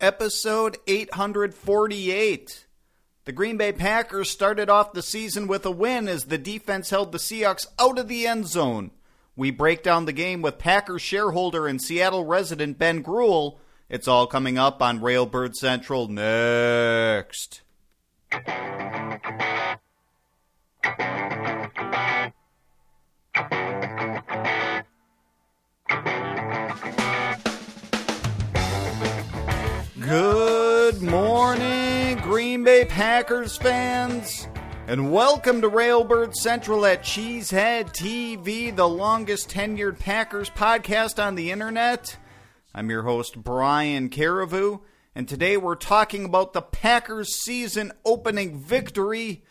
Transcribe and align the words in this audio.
episode 0.00 0.78
848. 0.86 2.66
The 3.24 3.32
Green 3.32 3.56
Bay 3.56 3.72
Packers 3.72 4.30
started 4.30 4.70
off 4.70 4.92
the 4.92 5.02
season 5.02 5.46
with 5.46 5.64
a 5.66 5.70
win 5.70 6.08
as 6.08 6.24
the 6.24 6.38
defense 6.38 6.90
held 6.90 7.12
the 7.12 7.18
Seahawks 7.18 7.66
out 7.78 7.98
of 7.98 8.08
the 8.08 8.26
end 8.26 8.46
zone. 8.46 8.90
We 9.36 9.50
break 9.50 9.82
down 9.82 10.06
the 10.06 10.12
game 10.12 10.42
with 10.42 10.58
Packers 10.58 11.02
shareholder 11.02 11.66
and 11.66 11.80
Seattle 11.80 12.24
resident 12.24 12.78
Ben 12.78 13.02
Gruel. 13.02 13.60
It's 13.88 14.08
all 14.08 14.26
coming 14.26 14.58
up 14.58 14.82
on 14.82 15.00
Railbird 15.00 15.54
Central 15.54 16.08
next. 16.08 17.62
Green 32.60 32.84
Bay 32.84 32.84
Packers 32.84 33.56
fans, 33.56 34.46
and 34.86 35.10
welcome 35.10 35.62
to 35.62 35.70
Railbird 35.70 36.34
Central 36.34 36.84
at 36.84 37.02
Cheesehead 37.02 37.94
TV, 37.94 38.76
the 38.76 38.86
longest 38.86 39.48
tenured 39.48 39.98
Packers 39.98 40.50
podcast 40.50 41.24
on 41.24 41.36
the 41.36 41.52
internet. 41.52 42.18
I'm 42.74 42.90
your 42.90 43.04
host, 43.04 43.42
Brian 43.42 44.10
Carriveau, 44.10 44.82
and 45.14 45.26
today 45.26 45.56
we're 45.56 45.74
talking 45.74 46.26
about 46.26 46.52
the 46.52 46.60
Packers 46.60 47.34
season 47.40 47.92
opening 48.04 48.58
victory. 48.58 49.42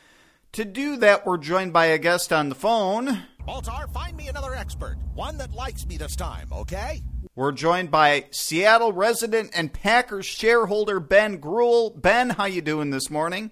To 0.52 0.64
do 0.64 0.96
that, 0.98 1.26
we're 1.26 1.38
joined 1.38 1.74
by 1.74 1.88
a 1.88 1.98
guest 1.98 2.32
on 2.32 2.50
the 2.50 2.54
phone. 2.54 3.24
Baltar, 3.48 3.92
find 3.92 4.16
me 4.16 4.28
another 4.28 4.54
expert. 4.54 4.98
One 5.16 5.38
that 5.38 5.52
likes 5.52 5.88
me 5.88 5.98
this 5.98 6.16
time, 6.16 6.50
okay? 6.54 7.02
We're 7.36 7.52
joined 7.52 7.92
by 7.92 8.26
Seattle 8.32 8.92
resident 8.92 9.52
and 9.54 9.72
Packers 9.72 10.26
shareholder 10.26 11.00
Ben 11.00 11.38
Gruel. 11.38 11.92
Ben, 11.92 12.32
how 12.32 12.46
you 12.46 12.62
doing 12.62 12.90
this 12.90 13.10
morning? 13.10 13.52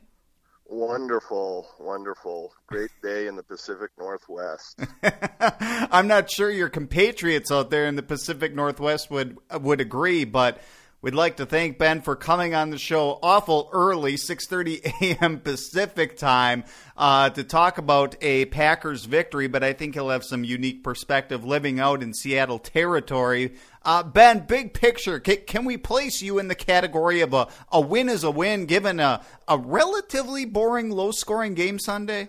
Wonderful, 0.66 1.68
wonderful. 1.80 2.54
Great 2.66 2.90
day 3.02 3.28
in 3.28 3.38
the 3.38 3.44
Pacific 3.44 3.92
Northwest. 3.98 4.82
I'm 5.92 6.08
not 6.08 6.30
sure 6.30 6.50
your 6.50 6.68
compatriots 6.68 7.52
out 7.52 7.70
there 7.70 7.86
in 7.86 7.96
the 7.96 8.04
Pacific 8.04 8.54
Northwest 8.54 9.10
would 9.10 9.38
would 9.62 9.80
agree, 9.80 10.26
but 10.26 10.60
We'd 11.00 11.14
like 11.14 11.38
to 11.38 11.46
thank 11.46 11.78
Ben 11.78 12.02
for 12.02 12.16
coming 12.16 12.56
on 12.56 12.72
the 12.72 12.80
show 12.80 13.20
awful 13.22 13.70
early, 13.72 14.16
6:30 14.16 14.82
a.m. 15.02 15.40
Pacific 15.40 16.18
time, 16.18 16.64
uh, 16.98 17.30
to 17.30 17.44
talk 17.44 17.78
about 17.78 18.16
a 18.20 18.46
Packers 18.46 19.06
victory. 19.06 19.48
But 19.48 19.64
I 19.64 19.74
think 19.74 19.94
he'll 19.94 20.10
have 20.10 20.24
some 20.24 20.44
unique 20.44 20.84
perspective 20.84 21.46
living 21.46 21.80
out 21.80 22.02
in 22.02 22.16
Seattle 22.16 22.58
territory. 22.58 23.54
Uh, 23.86 24.02
ben, 24.02 24.40
big 24.48 24.74
picture, 24.74 25.20
can, 25.20 25.38
can, 25.46 25.66
we 25.66 25.78
place 25.78 26.24
you 26.24 26.40
in 26.40 26.48
the 26.48 26.56
category 26.56 27.22
of 27.22 27.32
a, 27.32 27.48
a 27.72 27.80
win 27.80 28.10
is 28.10 28.24
a 28.24 28.32
win, 28.32 28.66
given 28.66 29.00
a, 29.00 29.24
a 29.48 29.56
relatively 29.56 30.46
boring, 30.46 30.90
low-scoring 30.90 31.54
game 31.54 31.78
Sunday? 31.78 32.28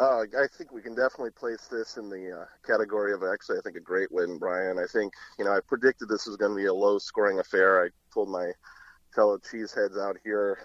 Uh, 0.00 0.22
I 0.22 0.46
think 0.56 0.72
we 0.72 0.80
can 0.80 0.94
definitely 0.94 1.32
place 1.32 1.68
this 1.70 1.98
in 1.98 2.08
the 2.08 2.40
uh, 2.40 2.44
category 2.66 3.12
of 3.12 3.22
actually, 3.22 3.58
I 3.58 3.60
think, 3.60 3.76
a 3.76 3.80
great 3.80 4.10
win, 4.10 4.38
Brian. 4.38 4.78
I 4.78 4.86
think, 4.90 5.12
you 5.38 5.44
know, 5.44 5.52
I 5.52 5.60
predicted 5.60 6.08
this 6.08 6.26
was 6.26 6.38
going 6.38 6.52
to 6.52 6.56
be 6.56 6.66
a 6.66 6.74
low 6.74 6.98
scoring 6.98 7.38
affair. 7.38 7.84
I 7.84 7.90
told 8.14 8.30
my 8.30 8.50
fellow 9.14 9.36
cheeseheads 9.36 10.00
out 10.00 10.16
here 10.24 10.58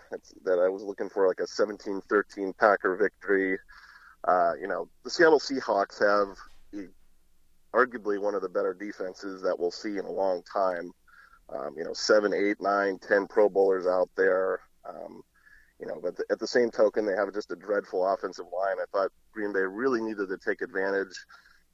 that 0.46 0.60
I 0.60 0.70
was 0.70 0.84
looking 0.84 1.10
for 1.10 1.28
like 1.28 1.42
a 1.42 1.48
17 1.48 2.00
13 2.08 2.54
Packer 2.54 2.96
victory. 2.96 3.58
Uh, 4.26 4.54
you 4.60 4.70
know, 4.70 4.88
the 5.04 5.10
Seattle 5.10 5.42
Seahawks 5.42 6.00
have 6.00 6.38
arguably 7.74 8.18
one 8.18 8.36
of 8.36 8.42
the 8.42 8.48
better 8.48 8.74
defenses 8.74 9.42
that 9.42 9.60
we'll 9.60 9.70
see 9.70 9.98
in 9.98 10.06
a 10.06 10.12
long 10.12 10.44
time. 10.52 10.94
Um, 11.50 11.76
you 11.78 11.84
know, 11.84 11.94
seven, 11.94 12.34
eight, 12.34 12.62
nine, 12.62 13.00
ten 13.00 13.28
Pro 13.28 13.50
Bowlers 13.50 13.86
out 13.86 14.10
there. 14.16 14.62
Um, 14.88 15.24
you 15.80 15.86
know, 15.88 16.00
but 16.02 16.16
at 16.32 16.40
the 16.40 16.48
same 16.48 16.72
token, 16.72 17.06
they 17.06 17.16
have 17.16 17.34
just 17.34 17.52
a 17.52 17.56
dreadful 17.56 18.06
offensive 18.06 18.46
line. 18.46 18.78
I 18.82 18.86
thought 18.92 19.12
Green 19.34 19.54
Bay 19.54 19.60
really 19.60 20.02
needed 20.02 20.30
to 20.30 20.38
take 20.38 20.62
advantage 20.62 21.16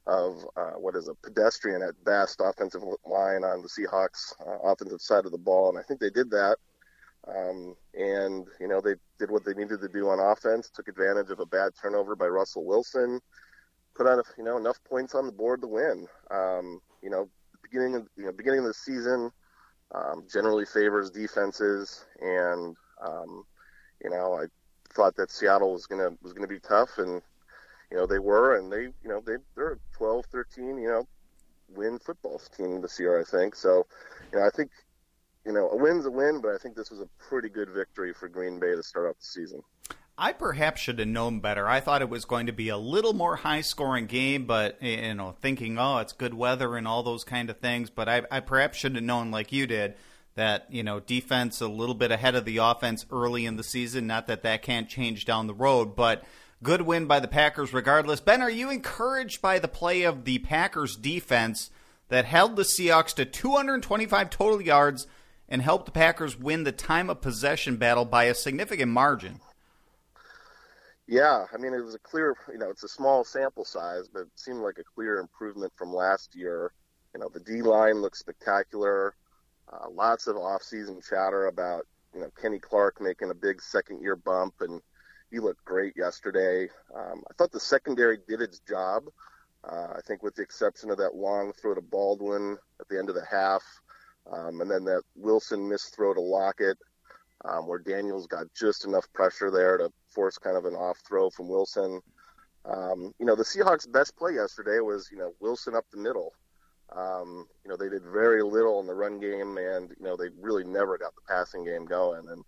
of 0.07 0.43
uh, 0.57 0.71
what 0.71 0.95
is 0.95 1.07
a 1.07 1.13
pedestrian 1.15 1.83
at 1.83 2.03
best 2.03 2.41
offensive 2.43 2.81
line 3.05 3.43
on 3.43 3.61
the 3.61 3.69
Seahawks 3.69 4.33
uh, 4.45 4.69
offensive 4.69 5.01
side 5.01 5.25
of 5.25 5.31
the 5.31 5.37
ball, 5.37 5.69
and 5.69 5.77
I 5.77 5.83
think 5.83 5.99
they 5.99 6.09
did 6.09 6.31
that. 6.31 6.57
Um, 7.27 7.75
and 7.93 8.47
you 8.59 8.67
know, 8.67 8.81
they 8.81 8.95
did 9.19 9.29
what 9.29 9.45
they 9.45 9.53
needed 9.53 9.79
to 9.81 9.87
do 9.87 10.09
on 10.09 10.19
offense, 10.19 10.71
took 10.71 10.87
advantage 10.87 11.29
of 11.29 11.39
a 11.39 11.45
bad 11.45 11.73
turnover 11.79 12.15
by 12.15 12.25
Russell 12.25 12.65
Wilson, 12.65 13.21
put 13.95 14.07
out 14.07 14.25
you 14.37 14.43
know 14.43 14.57
enough 14.57 14.79
points 14.89 15.13
on 15.13 15.27
the 15.27 15.31
board 15.31 15.61
to 15.61 15.67
win. 15.67 16.07
Um, 16.31 16.81
you 17.03 17.11
know, 17.11 17.29
beginning 17.61 17.95
of 17.95 18.07
you 18.17 18.25
know 18.25 18.31
beginning 18.31 18.61
of 18.61 18.65
the 18.65 18.73
season 18.73 19.31
um, 19.93 20.25
generally 20.31 20.65
favors 20.65 21.11
defenses, 21.11 22.05
and 22.21 22.75
um, 23.05 23.43
you 24.03 24.09
know, 24.09 24.33
I 24.35 24.45
thought 24.93 25.15
that 25.15 25.31
Seattle 25.31 25.73
was 25.73 25.85
gonna 25.85 26.09
was 26.21 26.33
gonna 26.33 26.47
be 26.47 26.59
tough, 26.59 26.97
and 26.97 27.21
you 27.91 27.97
know 27.97 28.05
they 28.05 28.19
were, 28.19 28.57
and 28.57 28.71
they 28.71 28.83
you 28.83 29.09
know 29.09 29.21
they 29.25 29.37
they're 29.55 29.73
a 29.73 29.77
12, 29.97 30.25
13, 30.31 30.77
you 30.77 30.87
know, 30.87 31.07
win 31.69 31.99
football 31.99 32.41
team 32.57 32.81
this 32.81 32.99
year, 32.99 33.19
I 33.19 33.23
think. 33.23 33.55
So, 33.55 33.85
you 34.31 34.39
know, 34.39 34.45
I 34.45 34.49
think 34.49 34.71
you 35.45 35.53
know 35.53 35.69
a 35.69 35.75
win's 35.75 36.05
a 36.05 36.11
win, 36.11 36.41
but 36.41 36.53
I 36.53 36.57
think 36.57 36.75
this 36.75 36.91
was 36.91 36.99
a 36.99 37.07
pretty 37.29 37.49
good 37.49 37.69
victory 37.69 38.13
for 38.13 38.27
Green 38.27 38.59
Bay 38.59 38.75
to 38.75 38.83
start 38.83 39.09
off 39.09 39.17
the 39.17 39.25
season. 39.25 39.61
I 40.17 40.33
perhaps 40.33 40.81
should 40.81 40.99
have 40.99 41.07
known 41.07 41.39
better. 41.39 41.67
I 41.67 41.79
thought 41.79 42.03
it 42.03 42.09
was 42.09 42.25
going 42.25 42.45
to 42.45 42.53
be 42.53 42.69
a 42.69 42.77
little 42.77 43.13
more 43.13 43.37
high 43.37 43.61
scoring 43.61 44.05
game, 44.05 44.45
but 44.45 44.81
you 44.81 45.15
know, 45.15 45.35
thinking, 45.41 45.79
oh, 45.79 45.97
it's 45.97 46.13
good 46.13 46.35
weather 46.35 46.75
and 46.75 46.87
all 46.87 47.01
those 47.01 47.23
kind 47.23 47.49
of 47.49 47.57
things. 47.57 47.89
But 47.89 48.07
I, 48.07 48.21
I 48.29 48.39
perhaps 48.41 48.77
should 48.77 48.93
have 48.95 49.03
known, 49.03 49.31
like 49.31 49.51
you 49.51 49.65
did, 49.65 49.95
that 50.35 50.67
you 50.69 50.83
know 50.83 50.99
defense 50.99 51.61
a 51.61 51.67
little 51.67 51.95
bit 51.95 52.11
ahead 52.11 52.35
of 52.35 52.45
the 52.45 52.57
offense 52.57 53.05
early 53.11 53.45
in 53.45 53.57
the 53.57 53.63
season. 53.63 54.07
Not 54.07 54.27
that 54.27 54.43
that 54.43 54.61
can't 54.61 54.89
change 54.89 55.25
down 55.25 55.47
the 55.47 55.53
road, 55.53 55.95
but 55.95 56.23
good 56.63 56.83
win 56.83 57.05
by 57.05 57.19
the 57.19 57.27
Packers 57.27 57.73
regardless. 57.73 58.19
Ben, 58.19 58.41
are 58.41 58.49
you 58.49 58.69
encouraged 58.69 59.41
by 59.41 59.59
the 59.59 59.67
play 59.67 60.03
of 60.03 60.25
the 60.25 60.39
Packers 60.39 60.95
defense 60.95 61.69
that 62.09 62.25
held 62.25 62.55
the 62.55 62.63
Seahawks 62.63 63.13
to 63.15 63.25
225 63.25 64.29
total 64.29 64.61
yards 64.61 65.07
and 65.49 65.61
helped 65.61 65.85
the 65.85 65.91
Packers 65.91 66.37
win 66.37 66.63
the 66.63 66.71
time 66.71 67.09
of 67.09 67.21
possession 67.21 67.77
battle 67.77 68.05
by 68.05 68.25
a 68.25 68.33
significant 68.35 68.91
margin? 68.91 69.39
Yeah, 71.07 71.45
I 71.53 71.57
mean 71.57 71.73
it 71.73 71.83
was 71.83 71.95
a 71.95 71.99
clear, 71.99 72.35
you 72.49 72.57
know, 72.57 72.69
it's 72.69 72.83
a 72.83 72.89
small 72.89 73.25
sample 73.25 73.65
size, 73.65 74.07
but 74.07 74.21
it 74.21 74.27
seemed 74.35 74.61
like 74.61 74.77
a 74.77 74.83
clear 74.95 75.17
improvement 75.17 75.73
from 75.75 75.93
last 75.93 76.35
year. 76.35 76.71
You 77.13 77.19
know, 77.19 77.27
the 77.27 77.41
D 77.41 77.61
line 77.61 77.95
looks 77.95 78.19
spectacular. 78.19 79.13
Uh, 79.71 79.89
lots 79.89 80.27
of 80.27 80.35
off-season 80.35 80.99
chatter 81.07 81.47
about 81.47 81.85
you 82.13 82.21
know 82.21 82.29
Kenny 82.41 82.59
Clark 82.59 82.99
making 82.99 83.29
a 83.29 83.35
big 83.35 83.61
second-year 83.61 84.17
bump, 84.17 84.55
and 84.59 84.81
he 85.31 85.39
looked 85.39 85.63
great 85.63 85.93
yesterday. 85.95 86.67
Um, 86.93 87.23
I 87.29 87.33
thought 87.37 87.51
the 87.51 87.59
secondary 87.59 88.17
did 88.27 88.41
its 88.41 88.59
job. 88.59 89.03
Uh, 89.63 89.93
I 89.95 89.99
think 90.05 90.23
with 90.23 90.35
the 90.35 90.41
exception 90.41 90.89
of 90.89 90.97
that 90.97 91.15
long 91.15 91.53
throw 91.53 91.75
to 91.75 91.81
Baldwin 91.81 92.57
at 92.79 92.89
the 92.89 92.97
end 92.97 93.09
of 93.09 93.15
the 93.15 93.25
half, 93.29 93.63
um, 94.31 94.59
and 94.61 94.69
then 94.69 94.83
that 94.85 95.03
Wilson 95.15 95.69
missed 95.69 95.95
throw 95.95 96.13
to 96.13 96.21
Lockett, 96.21 96.77
um, 97.45 97.67
where 97.67 97.79
Daniels 97.79 98.27
got 98.27 98.47
just 98.53 98.85
enough 98.85 99.05
pressure 99.13 99.51
there 99.51 99.77
to 99.77 99.91
force 100.09 100.37
kind 100.37 100.57
of 100.57 100.65
an 100.65 100.73
off 100.73 100.97
throw 101.07 101.29
from 101.29 101.47
Wilson. 101.47 102.01
Um, 102.65 103.13
you 103.19 103.25
know, 103.25 103.35
the 103.35 103.43
Seahawks' 103.43 103.91
best 103.91 104.15
play 104.17 104.33
yesterday 104.33 104.79
was, 104.79 105.09
you 105.11 105.17
know, 105.17 105.33
Wilson 105.39 105.75
up 105.75 105.85
the 105.91 105.97
middle. 105.97 106.33
Um, 106.95 107.47
you 107.63 107.69
know, 107.69 107.77
they 107.77 107.89
did 107.89 108.03
very 108.03 108.43
little 108.43 108.79
in 108.79 108.87
the 108.87 108.93
run 108.93 109.19
game, 109.19 109.57
and 109.57 109.91
you 109.97 110.05
know 110.05 110.17
they 110.17 110.29
really 110.39 110.63
never 110.63 110.97
got 110.97 111.15
the 111.15 111.21
passing 111.27 111.63
game 111.63 111.85
going. 111.85 112.27
And 112.29 112.43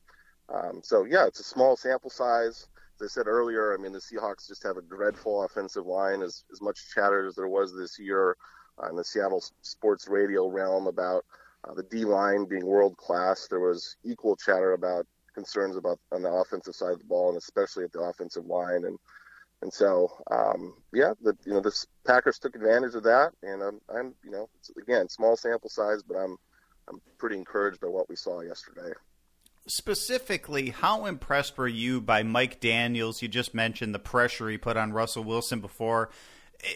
um, 0.53 0.81
so, 0.83 1.05
yeah, 1.05 1.25
it's 1.25 1.39
a 1.39 1.43
small 1.43 1.75
sample 1.75 2.09
size. 2.09 2.67
As 2.95 3.05
I 3.05 3.07
said 3.07 3.27
earlier, 3.27 3.73
I 3.73 3.81
mean 3.81 3.93
the 3.93 3.99
Seahawks 3.99 4.47
just 4.47 4.63
have 4.63 4.77
a 4.77 4.81
dreadful 4.81 5.43
offensive 5.43 5.85
line. 5.85 6.21
As 6.21 6.43
as 6.51 6.61
much 6.61 6.93
chatter 6.93 7.25
as 7.25 7.35
there 7.35 7.47
was 7.47 7.75
this 7.75 7.97
year 7.97 8.35
in 8.89 8.95
the 8.95 9.03
Seattle 9.03 9.43
sports 9.61 10.07
radio 10.07 10.47
realm 10.47 10.87
about 10.87 11.25
uh, 11.67 11.73
the 11.73 11.83
D 11.83 12.05
line 12.05 12.45
being 12.45 12.65
world 12.65 12.97
class, 12.97 13.47
there 13.47 13.59
was 13.59 13.95
equal 14.03 14.35
chatter 14.35 14.73
about 14.73 15.07
concerns 15.33 15.75
about 15.75 15.99
on 16.11 16.21
the 16.21 16.29
offensive 16.29 16.75
side 16.75 16.91
of 16.91 16.99
the 16.99 17.05
ball, 17.05 17.29
and 17.29 17.37
especially 17.37 17.83
at 17.83 17.91
the 17.91 17.99
offensive 17.99 18.45
line. 18.45 18.85
And 18.85 18.97
and 19.63 19.73
so, 19.73 20.11
um, 20.29 20.73
yeah, 20.91 21.13
the 21.21 21.37
you 21.45 21.53
know 21.53 21.61
the 21.61 21.73
Packers 22.05 22.37
took 22.37 22.53
advantage 22.53 22.95
of 22.95 23.03
that, 23.03 23.31
and 23.43 23.63
I'm, 23.63 23.79
I'm 23.89 24.13
you 24.21 24.29
know 24.29 24.49
again 24.79 25.07
small 25.07 25.37
sample 25.37 25.69
size, 25.69 26.03
but 26.03 26.17
I'm 26.17 26.35
I'm 26.89 26.99
pretty 27.17 27.37
encouraged 27.37 27.79
by 27.79 27.87
what 27.87 28.09
we 28.09 28.17
saw 28.17 28.41
yesterday. 28.41 28.91
Specifically, 29.65 30.71
how 30.71 31.05
impressed 31.05 31.57
were 31.57 31.69
you 31.69 32.01
by 32.01 32.23
Mike 32.23 32.59
Daniels? 32.59 33.21
You 33.21 33.29
just 33.29 33.53
mentioned 33.53 33.95
the 33.95 33.99
pressure 33.99 34.49
he 34.49 34.57
put 34.57 34.75
on 34.75 34.91
Russell 34.91 35.23
Wilson 35.23 35.61
before. 35.61 36.09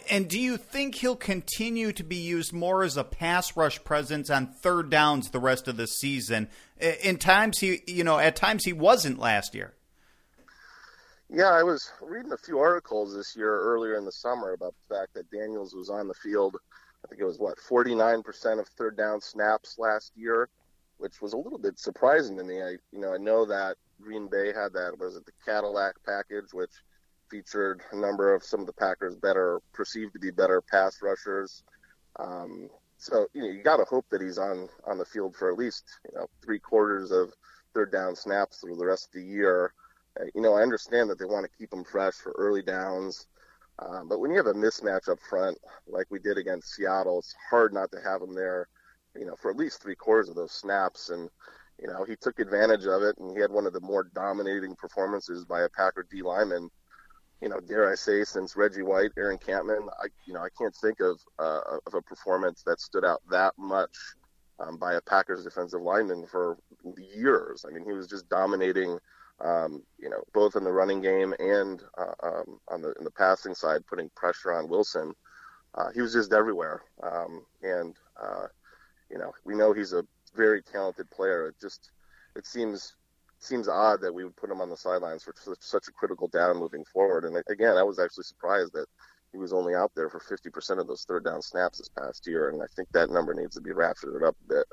And 0.10 0.30
do 0.30 0.40
you 0.40 0.56
think 0.56 0.96
he'll 0.96 1.18
continue 1.18 1.92
to 1.92 2.04
be 2.04 2.16
used 2.16 2.54
more 2.54 2.84
as 2.84 2.96
a 2.96 3.04
pass 3.04 3.56
rush 3.58 3.84
presence 3.84 4.30
on 4.30 4.48
third 4.48 4.90
downs 4.90 5.30
the 5.30 5.40
rest 5.40 5.68
of 5.68 5.76
the 5.76 5.88
season? 5.88 6.48
In 6.80 7.18
times 7.18 7.60
he, 7.60 7.82
you 7.86 8.06
know, 8.06 8.18
at 8.18 8.38
times 8.38 8.64
he 8.64 8.74
wasn't 8.74 9.20
last 9.20 9.56
year. 9.56 9.74
Yeah, 11.30 11.52
I 11.52 11.62
was 11.62 11.92
reading 12.02 12.32
a 12.32 12.38
few 12.38 12.60
articles 12.60 13.14
this 13.14 13.36
year 13.36 13.54
earlier 13.60 13.96
in 13.96 14.06
the 14.06 14.12
summer 14.12 14.54
about 14.54 14.74
the 14.80 14.96
fact 14.96 15.14
that 15.14 15.30
Daniels 15.30 15.76
was 15.76 15.90
on 15.90 16.08
the 16.08 16.14
field. 16.14 16.56
I 17.04 17.08
think 17.08 17.22
it 17.22 17.26
was 17.26 17.38
what 17.38 17.58
49% 17.58 18.60
of 18.60 18.68
third 18.70 18.96
down 18.96 19.20
snaps 19.20 19.76
last 19.78 20.14
year, 20.16 20.48
which 20.98 21.22
was 21.22 21.34
a 21.34 21.38
little 21.38 21.60
bit 21.60 21.80
surprising 21.80 22.38
to 22.38 22.46
me. 22.46 22.62
I, 22.62 22.78
you 22.92 23.00
know, 23.00 23.14
I 23.14 23.18
know 23.18 23.46
that 23.46 23.76
Green 24.02 24.30
Bay 24.30 24.54
had 24.54 24.72
that 24.74 24.98
was 25.00 25.18
it 25.18 25.26
the 25.26 25.34
Cadillac 25.46 25.96
package, 26.06 26.54
which 26.54 26.72
featured 27.30 27.82
a 27.92 27.98
number 27.98 28.34
of 28.34 28.44
some 28.44 28.62
of 28.62 28.66
the 28.68 28.74
Packers' 28.74 29.18
better 29.18 29.62
perceived 29.74 30.14
to 30.14 30.20
be 30.20 30.32
better 30.32 30.62
pass 30.62 31.02
rushers. 31.02 31.64
Um, 32.18 32.70
so 32.98 33.28
you 33.34 33.42
know, 33.42 33.50
you 33.50 33.64
got 33.64 33.78
to 33.78 33.84
hope 33.84 34.06
that 34.12 34.22
he's 34.22 34.38
on 34.38 34.70
on 34.86 34.98
the 34.98 35.06
field 35.06 35.36
for 35.36 35.52
at 35.52 35.58
least 35.58 35.84
you 36.10 36.18
know 36.18 36.28
three 36.42 36.60
quarters 36.60 37.12
of 37.12 37.34
third 37.74 37.92
down 37.92 38.16
snaps 38.16 38.60
through 38.60 38.78
the 38.78 38.86
rest 38.86 39.08
of 39.08 39.12
the 39.14 39.28
year. 39.28 39.74
You 40.34 40.42
know, 40.42 40.54
I 40.56 40.62
understand 40.62 41.10
that 41.10 41.20
they 41.20 41.26
want 41.26 41.46
to 41.46 41.58
keep 41.58 41.74
him 41.74 41.84
fresh 41.84 42.16
for 42.16 42.34
early 42.38 42.62
downs. 42.62 43.28
Um, 43.80 44.08
but 44.10 44.20
when 44.20 44.32
you 44.32 44.38
have 44.38 44.48
a 44.48 44.54
mismatch 44.54 45.08
up 45.10 45.20
front, 45.30 45.58
like 45.88 46.08
we 46.10 46.20
did 46.20 46.38
against 46.38 46.74
Seattle, 46.74 47.20
it's 47.20 47.36
hard 47.50 47.74
not 47.74 47.92
to 47.92 48.00
have 48.04 48.22
him 48.22 48.34
there, 48.34 48.68
you 49.16 49.26
know, 49.26 49.36
for 49.36 49.52
at 49.52 49.58
least 49.58 49.82
three 49.82 49.96
quarters 49.96 50.30
of 50.30 50.36
those 50.36 50.52
snaps. 50.52 51.10
And, 51.10 51.30
you 51.80 51.88
know, 51.88 52.04
he 52.04 52.16
took 52.16 52.40
advantage 52.40 52.86
of 52.86 53.04
it 53.04 53.18
and 53.20 53.32
he 53.36 53.40
had 53.40 53.52
one 53.52 53.68
of 53.68 53.74
the 53.74 53.82
more 53.82 54.10
dominating 54.16 54.76
performances 54.76 55.46
by 55.46 55.62
a 55.62 55.70
Packer 55.70 56.08
D 56.10 56.24
lineman, 56.24 56.70
you 57.40 57.50
know, 57.50 57.60
dare 57.60 57.92
I 57.92 57.96
say, 57.96 58.24
since 58.24 58.56
Reggie 58.56 58.82
White, 58.82 59.12
Aaron 59.16 59.38
Kampman. 59.38 59.88
I, 60.02 60.08
you 60.26 60.34
know, 60.34 60.42
I 60.42 60.50
can't 60.58 60.76
think 60.76 61.00
of, 61.00 61.20
uh, 61.38 61.78
of 61.86 61.94
a 61.94 62.02
performance 62.02 62.64
that 62.66 62.82
stood 62.82 63.06
out 63.06 63.22
that 63.30 63.54
much 63.60 63.96
um, 64.60 64.78
by 64.78 64.96
a 64.96 65.02
Packers 65.02 65.44
defensive 65.44 65.82
lineman 65.82 66.26
for 66.26 66.58
years. 67.16 67.64
I 67.68 67.72
mean, 67.72 67.86
he 67.86 67.94
was 67.94 68.08
just 68.08 68.28
dominating 68.28 68.98
um, 69.44 69.84
you 70.00 70.10
know, 70.10 70.22
both 70.34 70.56
in 70.56 70.64
the 70.64 70.72
running 70.72 71.02
game 71.02 71.34
and 71.40 71.84
uh, 71.98 72.14
um, 72.24 72.60
on 72.70 72.82
the 72.82 72.94
in 72.94 73.04
the 73.04 73.12
passing 73.12 73.54
side, 73.54 73.86
putting 73.88 74.10
pressure 74.16 74.54
on 74.54 74.70
Wilson. 74.70 75.14
Uh, 75.76 75.90
he 75.94 76.02
was 76.02 76.14
just 76.14 76.34
everywhere, 76.34 76.82
um, 77.04 77.46
and 77.62 77.96
uh, 78.22 78.48
you 79.12 79.18
know, 79.18 79.32
we 79.46 79.54
know 79.54 79.74
he's 79.74 79.94
a 79.94 80.04
very 80.36 80.62
talented 80.62 81.10
player. 81.12 81.48
It 81.48 81.56
just 81.62 81.92
it 82.36 82.46
seems 82.46 82.96
seems 83.40 83.68
odd 83.68 84.02
that 84.02 84.14
we 84.14 84.24
would 84.24 84.36
put 84.36 84.50
him 84.50 84.62
on 84.62 84.70
the 84.70 84.78
sidelines 84.78 85.24
for 85.24 85.34
such, 85.60 85.88
a 85.88 85.92
critical 85.92 86.28
down 86.28 86.58
moving 86.58 86.84
forward. 86.86 87.24
And 87.24 87.42
again, 87.50 87.78
I 87.78 87.84
was 87.84 88.00
actually 88.00 88.24
surprised 88.24 88.74
that 88.74 88.88
he 89.32 89.38
was 89.38 89.54
only 89.54 89.76
out 89.76 89.92
there 89.96 90.10
for 90.10 90.20
50% 90.20 90.80
of 90.80 90.88
those 90.88 91.04
third 91.04 91.24
down 91.26 91.42
snaps 91.44 91.78
this 91.78 91.90
past 91.90 92.26
year, 92.26 92.50
and 92.50 92.64
I 92.64 92.66
think 92.76 92.90
that 92.94 93.12
number 93.12 93.36
needs 93.36 93.54
to 93.56 93.62
be 93.62 93.72
ratcheted 93.72 94.26
up 94.28 94.36
a 94.46 94.54
bit. 94.56 94.66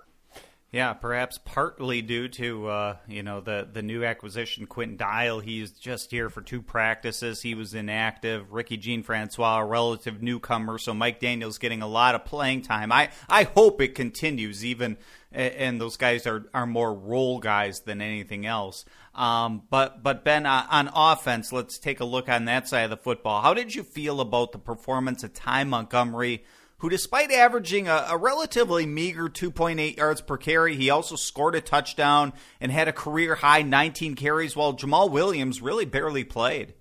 Yeah, 0.74 0.92
perhaps 0.92 1.38
partly 1.38 2.02
due 2.02 2.26
to 2.26 2.66
uh, 2.66 2.96
you 3.06 3.22
know 3.22 3.40
the 3.40 3.68
the 3.72 3.80
new 3.80 4.04
acquisition, 4.04 4.66
Quinton 4.66 4.96
Dial. 4.96 5.38
He's 5.38 5.70
just 5.70 6.10
here 6.10 6.28
for 6.28 6.42
two 6.42 6.62
practices. 6.62 7.42
He 7.42 7.54
was 7.54 7.74
inactive. 7.74 8.52
Ricky 8.52 8.76
Jean 8.76 9.04
Francois, 9.04 9.60
a 9.60 9.64
relative 9.64 10.20
newcomer, 10.20 10.78
so 10.78 10.92
Mike 10.92 11.20
Daniels 11.20 11.58
getting 11.58 11.80
a 11.80 11.86
lot 11.86 12.16
of 12.16 12.24
playing 12.24 12.62
time. 12.62 12.90
I 12.90 13.10
I 13.28 13.44
hope 13.44 13.80
it 13.80 13.94
continues, 13.94 14.64
even 14.64 14.96
and 15.30 15.80
those 15.80 15.96
guys 15.96 16.26
are 16.26 16.46
are 16.52 16.66
more 16.66 16.92
role 16.92 17.38
guys 17.38 17.82
than 17.82 18.02
anything 18.02 18.44
else. 18.44 18.84
Um, 19.14 19.62
but 19.70 20.02
but 20.02 20.24
Ben, 20.24 20.44
uh, 20.44 20.66
on 20.68 20.90
offense, 20.92 21.52
let's 21.52 21.78
take 21.78 22.00
a 22.00 22.04
look 22.04 22.28
on 22.28 22.46
that 22.46 22.66
side 22.66 22.82
of 22.82 22.90
the 22.90 22.96
football. 22.96 23.42
How 23.42 23.54
did 23.54 23.76
you 23.76 23.84
feel 23.84 24.20
about 24.20 24.50
the 24.50 24.58
performance 24.58 25.22
of 25.22 25.34
Ty 25.34 25.62
Montgomery? 25.62 26.42
Who, 26.78 26.90
despite 26.90 27.30
averaging 27.30 27.88
a, 27.88 28.06
a 28.10 28.16
relatively 28.16 28.84
meager 28.84 29.28
2.8 29.28 29.96
yards 29.96 30.20
per 30.20 30.36
carry, 30.36 30.76
he 30.76 30.90
also 30.90 31.16
scored 31.16 31.54
a 31.54 31.60
touchdown 31.60 32.32
and 32.60 32.70
had 32.70 32.88
a 32.88 32.92
career 32.92 33.36
high 33.36 33.62
19 33.62 34.16
carries, 34.16 34.56
while 34.56 34.74
Jamaal 34.74 35.10
Williams 35.10 35.62
really 35.62 35.84
barely 35.84 36.24
played. 36.24 36.74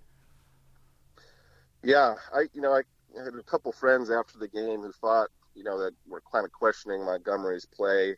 Yeah, 1.84 2.16
I 2.34 2.46
you 2.54 2.62
know 2.62 2.72
I 2.74 2.82
had 3.18 3.36
a 3.36 3.44
couple 3.44 3.72
friends 3.72 4.10
after 4.10 4.40
the 4.40 4.48
game 4.48 4.82
who 4.82 4.92
thought 4.94 5.30
you 5.54 5.64
know 5.64 5.80
that 5.80 5.94
were 6.08 6.24
kind 6.32 6.46
of 6.46 6.52
questioning 6.52 7.06
Montgomery's 7.06 7.66
play. 7.66 8.16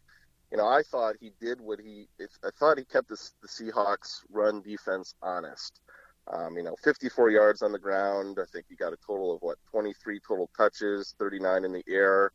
You 0.51 0.57
know, 0.57 0.67
I 0.67 0.83
thought 0.83 1.15
he 1.19 1.31
did 1.41 1.59
what 1.59 1.79
he. 1.79 2.07
I 2.21 2.49
thought 2.59 2.77
he 2.77 2.85
kept 2.85 3.09
the, 3.09 3.17
the 3.41 3.47
Seahawks 3.47 4.21
run 4.31 4.61
defense 4.61 5.15
honest. 5.21 5.81
Um, 6.31 6.57
you 6.57 6.63
know, 6.63 6.75
54 6.83 7.29
yards 7.29 7.61
on 7.61 7.71
the 7.71 7.79
ground. 7.79 8.39
I 8.41 8.45
think 8.51 8.65
he 8.67 8.75
got 8.75 8.93
a 8.93 8.97
total 9.05 9.35
of 9.35 9.41
what 9.41 9.57
23 9.69 10.19
total 10.27 10.49
touches, 10.57 11.13
39 11.19 11.65
in 11.65 11.71
the 11.71 11.83
air. 11.87 12.31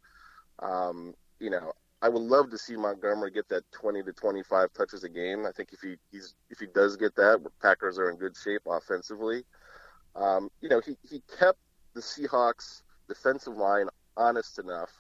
Um, 0.61 1.15
you 1.41 1.51
know, 1.51 1.73
I 2.03 2.09
would 2.09 2.23
love 2.23 2.51
to 2.51 2.59
see 2.59 2.77
Montgomery 2.77 3.31
get 3.31 3.49
that 3.49 3.65
20 3.73 4.05
to 4.05 4.13
25 4.13 4.73
touches 4.73 5.05
a 5.05 5.09
game. 5.09 5.45
I 5.45 5.53
think 5.53 5.71
if 5.73 5.81
he 5.81 5.97
he's 6.11 6.35
if 6.51 6.59
he 6.59 6.67
does 6.67 6.97
get 6.97 7.17
that, 7.17 7.45
Packers 7.61 7.99
are 7.99 8.11
in 8.11 8.17
good 8.17 8.37
shape 8.37 8.63
offensively. 8.67 9.45
Um, 10.15 10.51
you 10.61 10.69
know, 10.69 10.81
he 10.81 10.97
he 11.09 11.23
kept 11.39 11.59
the 11.95 12.01
Seahawks 12.01 12.83
defensive 13.09 13.57
line 13.57 13.89
honest 14.17 14.59
enough 14.59 14.91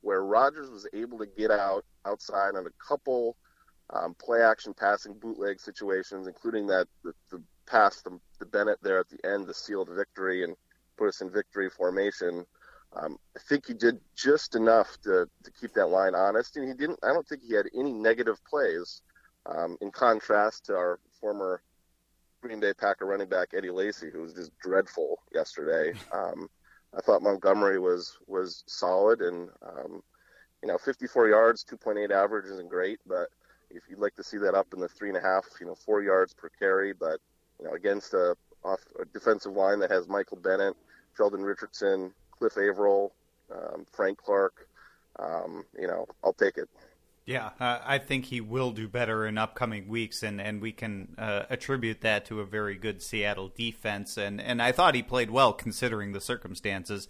where 0.00 0.22
Rodgers 0.22 0.70
was 0.70 0.86
able 0.92 1.18
to 1.18 1.26
get 1.26 1.50
out 1.50 1.84
outside 2.04 2.54
on 2.54 2.66
a 2.66 2.86
couple 2.86 3.36
um, 3.90 4.14
play 4.14 4.42
action 4.42 4.74
passing 4.74 5.14
bootleg 5.14 5.60
situations, 5.60 6.26
including 6.26 6.66
that 6.68 6.86
the, 7.02 7.12
the 7.30 7.42
past 7.70 8.04
the, 8.04 8.18
the 8.38 8.46
Bennett 8.46 8.78
there 8.82 8.98
at 8.98 9.08
the 9.08 9.28
end 9.28 9.46
to 9.46 9.54
seal 9.54 9.84
the 9.84 9.94
victory 9.94 10.44
and 10.44 10.56
put 10.96 11.08
us 11.08 11.20
in 11.20 11.30
victory 11.30 11.70
formation. 11.70 12.44
Um, 12.94 13.18
I 13.36 13.40
think 13.48 13.66
he 13.66 13.74
did 13.74 14.00
just 14.16 14.54
enough 14.54 14.96
to, 15.02 15.28
to 15.44 15.50
keep 15.60 15.74
that 15.74 15.88
line 15.88 16.14
honest, 16.14 16.56
and 16.56 16.66
he 16.66 16.74
didn't. 16.74 16.98
I 17.02 17.12
don't 17.12 17.26
think 17.26 17.42
he 17.42 17.54
had 17.54 17.66
any 17.74 17.92
negative 17.92 18.38
plays. 18.48 19.02
Um, 19.46 19.78
in 19.80 19.90
contrast 19.90 20.66
to 20.66 20.76
our 20.76 20.98
former 21.20 21.62
Green 22.42 22.60
Bay 22.60 22.72
Packer 22.74 23.06
running 23.06 23.28
back 23.28 23.48
Eddie 23.54 23.70
Lacy, 23.70 24.10
who 24.10 24.20
was 24.20 24.34
just 24.34 24.56
dreadful 24.58 25.20
yesterday. 25.32 25.92
Um, 26.12 26.48
I 26.96 27.02
thought 27.02 27.20
Montgomery 27.20 27.78
was 27.78 28.16
was 28.26 28.64
solid, 28.66 29.20
and 29.20 29.50
um, 29.62 30.02
you 30.62 30.68
know, 30.68 30.78
54 30.78 31.28
yards, 31.28 31.64
2.8 31.64 32.10
average 32.10 32.46
isn't 32.46 32.70
great, 32.70 32.98
but 33.06 33.28
if 33.70 33.82
you'd 33.88 33.98
like 33.98 34.14
to 34.16 34.24
see 34.24 34.38
that 34.38 34.54
up 34.54 34.68
in 34.72 34.80
the 34.80 34.88
three 34.88 35.08
and 35.08 35.18
a 35.18 35.20
half, 35.20 35.44
you 35.60 35.66
know, 35.66 35.74
four 35.74 36.02
yards 36.02 36.32
per 36.32 36.48
carry, 36.48 36.92
but 36.92 37.20
you 37.58 37.66
know, 37.66 37.72
against 37.72 38.14
a, 38.14 38.36
off, 38.64 38.80
a 39.00 39.04
defensive 39.06 39.52
line 39.52 39.78
that 39.80 39.90
has 39.90 40.08
Michael 40.08 40.36
Bennett, 40.36 40.76
Sheldon 41.16 41.42
Richardson, 41.42 42.12
Cliff 42.30 42.56
Avril, 42.56 43.12
um, 43.52 43.86
Frank 43.92 44.18
Clark. 44.18 44.68
Um, 45.18 45.64
you 45.78 45.88
know, 45.88 46.06
I'll 46.22 46.32
take 46.32 46.58
it. 46.58 46.68
Yeah, 47.26 47.50
uh, 47.60 47.80
I 47.84 47.98
think 47.98 48.24
he 48.24 48.40
will 48.40 48.70
do 48.70 48.88
better 48.88 49.26
in 49.26 49.36
upcoming 49.36 49.86
weeks, 49.86 50.22
and, 50.22 50.40
and 50.40 50.62
we 50.62 50.72
can 50.72 51.14
uh, 51.18 51.42
attribute 51.50 52.00
that 52.00 52.24
to 52.26 52.40
a 52.40 52.46
very 52.46 52.74
good 52.74 53.02
Seattle 53.02 53.52
defense. 53.54 54.16
And, 54.16 54.40
and 54.40 54.62
I 54.62 54.72
thought 54.72 54.94
he 54.94 55.02
played 55.02 55.30
well 55.30 55.52
considering 55.52 56.12
the 56.12 56.22
circumstances. 56.22 57.06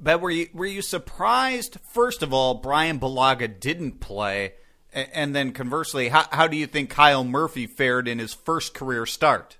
But 0.00 0.22
were 0.22 0.30
you 0.30 0.48
were 0.54 0.66
you 0.66 0.80
surprised? 0.80 1.78
First 1.92 2.22
of 2.22 2.32
all, 2.32 2.54
Brian 2.54 2.98
Bulaga 2.98 3.60
didn't 3.60 4.00
play, 4.00 4.54
and 4.92 5.36
then 5.36 5.52
conversely, 5.52 6.08
how, 6.08 6.24
how 6.32 6.46
do 6.46 6.56
you 6.56 6.66
think 6.66 6.88
Kyle 6.88 7.22
Murphy 7.22 7.66
fared 7.66 8.08
in 8.08 8.18
his 8.18 8.32
first 8.32 8.72
career 8.72 9.04
start? 9.04 9.58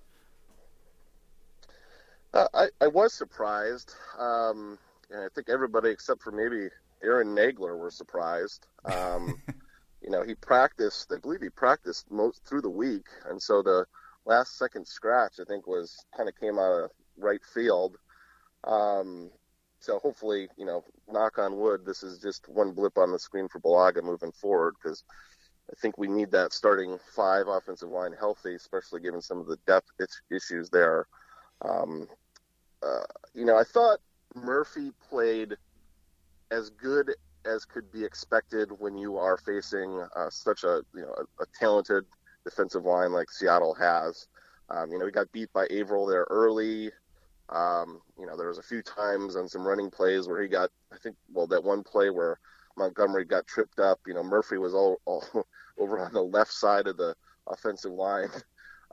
Uh, 2.35 2.49
I, 2.55 2.69
I 2.81 2.87
was 2.89 3.13
surprised. 3.13 3.95
Um, 4.19 4.79
and 5.11 5.23
I 5.23 5.29
think 5.35 5.49
everybody 5.49 5.91
except 5.91 6.23
for 6.23 6.33
maybe 6.33 6.69
Aaron 7.03 7.35
Nagler 7.35 7.79
were 7.79 7.91
surprised. 7.91 8.67
Um, 8.85 9.43
you 10.03 10.11
know, 10.11 10.23
he 10.23 10.35
practiced, 10.35 11.13
I 11.15 11.19
believe 11.19 11.43
he 11.43 11.51
practiced 11.51 12.11
most 12.11 12.45
through 12.47 12.63
the 12.63 12.71
week. 12.71 13.07
And 13.29 13.41
so 13.41 13.63
the 13.63 13.87
last 14.25 14.59
second 14.59 14.87
scratch, 14.87 15.35
I 15.41 15.45
think, 15.45 15.67
was 15.67 16.05
kind 16.17 16.29
of 16.29 16.39
came 16.39 16.59
out 16.59 16.85
of 16.85 16.91
right 17.19 17.41
field. 17.53 17.97
Um, 18.65 19.31
so 19.81 19.99
hopefully, 19.99 20.49
you 20.57 20.65
know, 20.65 20.85
knock 21.11 21.39
on 21.39 21.59
wood, 21.59 21.85
this 21.85 22.03
is 22.03 22.21
just 22.21 22.49
one 22.49 22.73
blip 22.73 22.97
on 22.97 23.11
the 23.11 23.19
screen 23.19 23.49
for 23.49 23.61
Bulaga 23.61 24.03
moving 24.03 24.33
forward 24.33 24.75
because 24.83 25.03
I 25.71 25.75
think 25.81 25.99
we 25.99 26.07
need 26.07 26.31
that 26.33 26.53
starting 26.53 26.99
five 27.15 27.49
offensive 27.49 27.89
line 27.89 28.13
healthy, 28.19 28.55
especially 28.55 29.01
given 29.01 29.21
some 29.21 29.39
of 29.39 29.47
the 29.47 29.59
depth 29.67 29.91
issues 30.31 30.71
there. 30.71 31.07
Um, 31.63 32.09
uh, 32.83 33.05
you 33.35 33.45
know, 33.45 33.57
I 33.57 33.65
thought 33.65 33.99
Murphy 34.35 34.93
played 35.09 35.57
as 36.51 36.71
good 36.71 37.15
as 37.45 37.65
could 37.65 37.91
be 37.91 38.05
expected 38.05 38.71
when 38.79 38.97
you 38.97 39.17
are 39.17 39.37
facing 39.37 40.05
uh, 40.15 40.31
such 40.31 40.65
a 40.65 40.83
you 40.95 41.03
know 41.03 41.15
a, 41.19 41.43
a, 41.43 41.47
talented 41.59 42.05
defensive 42.45 42.85
line 42.85 43.13
like 43.13 43.31
Seattle 43.31 43.75
has. 43.75 44.29
Um, 44.71 44.91
you 44.91 44.99
know, 44.99 45.07
he 45.07 45.13
got 45.13 45.31
beat 45.33 45.53
by 45.53 45.67
Avril 45.71 46.07
there 46.07 46.27
early. 46.31 46.91
Um, 47.49 48.01
you 48.19 48.27
know, 48.27 48.37
there 48.37 48.49
was 48.49 48.59
a 48.59 48.63
few 48.63 48.83
times 48.83 49.37
on 49.37 49.49
some 49.49 49.67
running 49.67 49.91
plays 49.91 50.29
where 50.29 50.41
he 50.41 50.49
got, 50.49 50.71
I 50.93 50.97
think, 50.97 51.17
well, 51.33 51.47
that 51.49 51.63
one 51.63 51.83
play 51.83 52.11
where 52.11 52.39
Montgomery 52.79 53.25
got 53.25 53.47
tripped 53.47 53.79
up. 53.79 54.01
You 54.07 54.15
know, 54.15 54.23
Murphy 54.23 54.57
was 54.57 54.73
all, 54.73 55.01
all 55.05 55.25
over 55.79 55.99
on 55.99 56.13
the 56.13 56.23
left 56.23 56.53
side 56.53 56.87
of 56.87 56.97
the 56.97 57.15
offensive 57.47 57.93
line. 57.93 58.31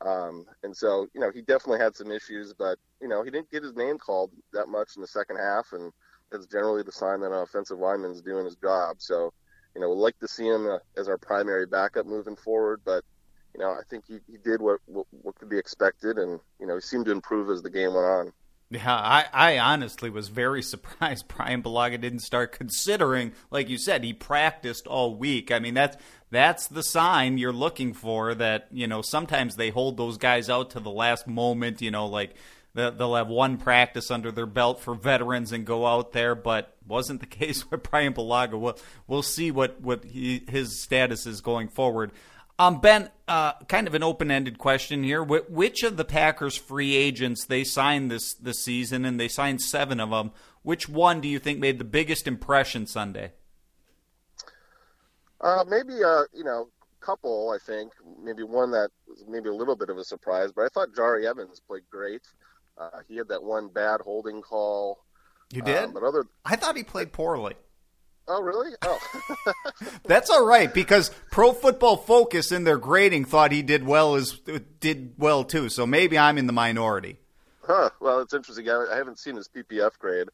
Um, 0.06 0.46
and 0.64 0.76
so, 0.76 1.08
you 1.14 1.20
know, 1.20 1.32
he 1.32 1.42
definitely 1.42 1.80
had 1.80 1.96
some 1.96 2.12
issues, 2.12 2.54
but, 2.54 2.78
you 3.02 3.08
know, 3.08 3.24
he 3.24 3.32
didn't 3.32 3.52
get 3.52 3.64
his 3.64 3.76
name 3.76 3.98
called 3.98 4.32
that 4.54 4.68
much 4.68 4.92
in 4.96 5.02
the 5.02 5.08
second 5.08 5.38
half. 5.38 5.74
And 5.74 5.92
that's 6.32 6.46
generally 6.46 6.84
the 6.84 6.92
sign 6.92 7.22
that 7.22 7.32
an 7.32 7.42
offensive 7.42 7.80
lineman's 7.80 8.22
doing 8.22 8.46
his 8.46 8.56
job. 8.56 8.98
So, 9.00 9.34
you 9.76 9.82
know, 9.82 9.90
we'd 9.90 9.96
like 10.02 10.20
to 10.20 10.28
see 10.28 10.48
him 10.48 10.68
uh, 10.68 10.80
as 10.98 11.10
our 11.10 11.18
primary 11.18 11.66
backup 11.66 12.06
moving 12.06 12.36
forward, 12.36 12.82
but, 12.86 13.04
you 13.54 13.60
know, 13.60 13.72
I 13.72 13.82
think 13.90 14.06
he, 14.08 14.20
he 14.30 14.38
did 14.38 14.62
what, 14.62 14.80
what, 14.86 15.06
what 15.12 15.36
could 15.36 15.50
be 15.50 15.58
expected. 15.58 16.18
And, 16.18 16.40
you 16.60 16.68
know, 16.68 16.76
he 16.76 16.82
seemed 16.82 17.06
to 17.06 17.12
improve 17.12 17.50
as 17.50 17.62
the 17.62 17.70
game 17.70 17.94
went 17.94 18.06
on. 18.06 18.34
Yeah, 18.72 18.94
I, 18.94 19.26
I 19.34 19.58
honestly 19.58 20.10
was 20.10 20.30
very 20.30 20.62
surprised 20.64 21.28
Brian 21.28 21.64
Bulaga 21.64 22.00
didn't 22.00 22.20
start 22.20 22.52
considering, 22.52 23.34
like 23.50 23.70
you 23.70 23.78
said, 23.78 24.04
he 24.04 24.14
practiced 24.14 24.88
all 24.88 25.16
week. 25.16 25.52
I 25.52 25.60
mean, 25.60 25.74
that's 25.74 25.98
that's 26.32 26.68
the 26.68 26.84
sign 26.84 27.38
you're 27.38 27.52
looking 27.52 27.94
for 27.94 28.36
that, 28.36 28.68
you 28.72 28.88
know, 28.88 29.02
sometimes 29.02 29.56
they 29.56 29.72
hold 29.72 29.98
those 29.98 30.18
guys 30.18 30.50
out 30.50 30.70
to 30.72 30.80
the 30.80 30.92
last 30.92 31.28
moment, 31.28 31.82
you 31.82 31.90
know, 31.90 32.06
like 32.06 32.36
they'll 32.76 33.16
have 33.16 33.28
one 33.28 33.58
practice 33.58 34.12
under 34.12 34.32
their 34.32 34.46
belt 34.46 34.80
for 34.80 34.94
veterans 34.94 35.52
and 35.52 35.66
go 35.66 35.88
out 35.88 36.12
there, 36.12 36.36
but 36.36 36.76
wasn't 36.88 37.20
the 37.20 37.26
case 37.26 37.70
with 37.70 37.84
Brian 37.84 38.14
Bulaga. 38.14 38.60
We'll, 38.60 38.78
we'll 39.08 39.24
see 39.24 39.50
what, 39.50 39.82
what 39.82 40.04
he, 40.06 40.44
his 40.48 40.82
status 40.82 41.26
is 41.26 41.42
going 41.42 41.68
forward. 41.70 42.12
Um, 42.60 42.82
ben, 42.82 43.10
uh, 43.30 43.54
kind 43.70 43.88
of 43.88 43.96
an 43.96 44.04
open-ended 44.04 44.58
question 44.58 45.02
here. 45.02 45.24
Wh- 45.24 45.50
which 45.50 45.82
of 45.84 45.96
the 45.96 46.04
Packers 46.04 46.58
free 46.58 46.94
agents 46.94 47.46
they 47.46 47.64
signed 47.64 48.12
this 48.12 48.34
this 48.34 48.62
season, 48.64 49.06
and 49.06 49.18
they 49.18 49.30
signed 49.30 49.62
seven 49.62 50.02
of 50.02 50.10
them? 50.10 50.32
Which 50.62 50.90
one 50.90 51.22
do 51.22 51.30
you 51.30 51.40
think 51.40 51.60
made 51.60 51.80
the 51.80 51.86
biggest 51.86 52.28
impression 52.28 52.86
Sunday? 52.86 53.32
Uh, 55.40 55.64
maybe 55.70 56.04
uh, 56.04 56.24
you 56.34 56.44
know, 56.44 56.68
couple. 57.00 57.56
I 57.56 57.60
think 57.66 57.94
maybe 58.22 58.44
one 58.44 58.72
that 58.72 58.90
was 59.08 59.24
maybe 59.28 59.48
a 59.48 59.54
little 59.54 59.78
bit 59.78 59.90
of 59.90 59.98
a 59.98 60.04
surprise, 60.04 60.52
but 60.54 60.64
I 60.64 60.68
thought 60.68 60.90
Jahri 60.94 61.26
Evans 61.26 61.62
played 61.66 61.84
great. 61.90 62.24
Uh, 62.78 62.90
he 63.08 63.16
had 63.16 63.30
that 63.30 63.42
one 63.42 63.70
bad 63.70 64.02
holding 64.02 64.42
call. 64.42 65.00
You 65.52 65.62
did, 65.62 65.86
um, 65.86 65.94
but 65.94 66.04
other, 66.04 66.26
I 66.46 66.58
thought 66.58 66.76
he 66.76 66.84
played 66.84 67.14
poorly. 67.14 67.56
Oh, 68.30 68.44
really? 68.44 68.72
Oh, 68.84 69.00
that's 70.06 70.30
all 70.30 70.46
right 70.46 70.72
because 70.72 71.10
Pro 71.32 71.52
Football 71.52 71.98
Focus 71.98 72.52
in 72.52 72.64
their 72.64 72.78
grading 72.78 73.26
thought 73.26 73.52
he 73.52 73.64
did 73.64 73.84
well 73.84 74.14
as 74.14 74.40
did 74.80 75.14
well 75.18 75.44
too. 75.44 75.68
So 75.68 75.88
maybe 75.88 76.16
I'm 76.18 76.38
in 76.38 76.46
the 76.46 76.54
minority. 76.54 77.18
Huh. 77.64 77.90
Well, 78.00 78.20
it's 78.20 78.34
interesting. 78.34 78.70
I, 78.70 78.96
haven't 78.96 79.18
seen 79.18 79.36
his 79.36 79.48
PFF 79.48 79.98
grade. 79.98 80.28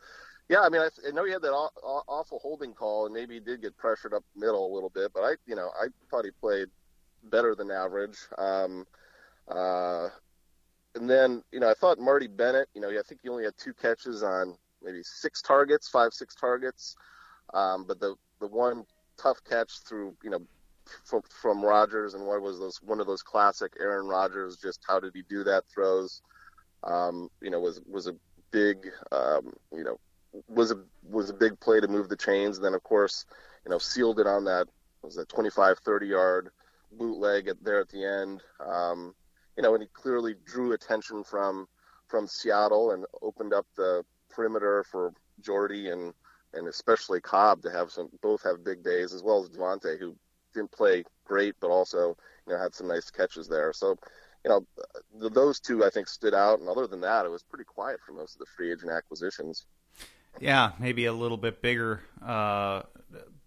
Yeah, 0.50 0.62
I 0.62 0.70
mean, 0.70 0.82
I, 0.82 0.90
I 1.08 1.12
know 1.12 1.26
he 1.26 1.32
had 1.32 1.42
that 1.42 1.54
aw, 1.54 1.70
aw, 1.82 2.02
awful 2.08 2.40
holding 2.40 2.74
call, 2.74 3.06
and 3.06 3.16
maybe 3.16 3.36
he 3.36 3.40
did 3.40 3.62
get 3.62 3.78
pressured 3.78 4.14
up 4.14 4.24
middle 4.36 4.72
a 4.72 4.74
little 4.74 4.90
bit. 4.90 5.12
But 5.14 5.22
I, 5.22 5.36
you 5.48 5.56
know, 5.56 5.72
I 5.82 5.88
thought 6.12 6.26
he 6.26 6.32
played 6.32 6.68
better 7.24 7.56
than 7.56 7.72
average. 7.72 8.18
Um, 8.38 8.86
uh, 9.48 10.10
and 10.96 11.10
then, 11.10 11.44
you 11.52 11.62
know, 11.62 11.70
I 11.70 11.74
thought 11.74 11.98
Marty 11.98 12.28
Bennett. 12.28 12.68
You 12.76 12.82
know, 12.82 12.90
I 12.90 13.02
think 13.08 13.22
he 13.24 13.30
only 13.30 13.46
had 13.46 13.54
two 13.58 13.74
catches 13.74 14.22
on 14.22 14.56
maybe 14.84 15.02
six 15.04 15.42
targets, 15.42 15.88
five, 15.88 16.14
six 16.14 16.36
targets. 16.36 16.96
Um, 17.54 17.86
but 17.88 18.00
the 18.00 18.16
the 18.40 18.48
one 18.48 18.86
tough 19.18 19.40
catch 19.50 19.80
through 19.88 20.16
you 20.24 20.30
know 20.30 20.42
from, 21.04 21.22
from 21.42 21.64
Rodgers 21.64 22.14
and 22.14 22.26
what 22.26 22.42
was 22.42 22.60
those 22.60 22.82
one 22.82 23.00
of 23.00 23.08
those 23.08 23.24
classic 23.24 23.74
Aaron 23.80 24.08
Rodgers 24.08 24.58
just 24.58 24.82
how 24.88 25.00
did 25.00 25.14
he 25.14 25.24
do 25.30 25.44
that 25.44 25.64
throws? 25.74 26.22
Um, 26.84 27.30
you 27.42 27.50
know 27.50 27.60
was 27.60 27.82
was 27.90 28.08
a 28.08 28.16
big 28.52 28.88
um, 29.12 29.54
you 29.72 29.84
know 29.84 30.00
was 30.48 30.72
a 30.72 30.82
was 31.04 31.30
a 31.30 31.34
big 31.34 31.60
play 31.60 31.80
to 31.80 31.88
move 31.88 32.10
the 32.10 32.18
chains. 32.18 32.58
And 32.58 32.66
then 32.66 32.74
of 32.74 32.84
course 32.84 33.26
you 33.66 33.72
know 33.72 33.78
sealed 33.78 34.20
it 34.20 34.28
on 34.28 34.44
that 34.46 34.68
was 35.02 35.16
that 35.16 35.30
25 35.30 35.80
30 35.80 36.08
yard 36.08 36.50
bootleg 36.92 37.48
at, 37.48 37.64
there 37.64 37.80
at 37.80 37.90
the 37.90 38.04
end. 38.04 38.42
Um, 38.66 39.16
you 39.58 39.64
know 39.64 39.74
and 39.74 39.84
he 39.84 39.90
clearly 39.94 40.36
drew 40.46 40.74
attention 40.74 41.24
from 41.24 41.68
from 42.08 42.28
Seattle 42.28 42.92
and 42.92 43.06
opened 43.22 43.54
up 43.54 43.66
the 43.76 44.04
perimeter 44.30 44.84
for 44.84 45.14
Jordy 45.42 45.90
and 45.90 46.14
and 46.56 46.68
especially 46.68 47.22
Cobb 47.22 47.62
to 47.64 47.72
have 47.72 47.92
some 47.92 48.10
both 48.22 48.44
have 48.44 48.64
big 48.64 48.84
days 48.84 49.14
as 49.14 49.24
well 49.24 49.44
as 49.44 49.50
Davante 49.50 50.00
who 50.00 50.16
didn't 50.54 50.72
play 50.72 51.04
great 51.26 51.56
but 51.60 51.70
also 51.70 52.16
you 52.48 52.54
know 52.54 52.60
had 52.60 52.74
some 52.74 52.88
nice 52.88 53.10
catches 53.12 53.48
there. 53.48 53.74
So 53.74 53.98
you 54.44 54.50
know 54.50 55.30
those 55.30 55.60
two 55.60 55.84
I 55.84 55.90
think 55.90 56.08
stood 56.08 56.34
out, 56.34 56.60
and 56.60 56.70
other 56.70 56.88
than 56.88 57.02
that, 57.02 57.26
it 57.26 57.30
was 57.30 57.44
pretty 57.44 57.66
quiet 57.66 58.00
for 58.06 58.14
most 58.14 58.36
of 58.36 58.40
the 58.40 58.46
free 58.56 58.72
agent 58.72 58.92
acquisitions. 58.92 59.66
Yeah, 60.40 60.74
maybe 60.80 61.06
a 61.06 61.14
little 61.14 61.38
bit 61.38 61.62
bigger 61.62 62.02
uh, 62.24 62.84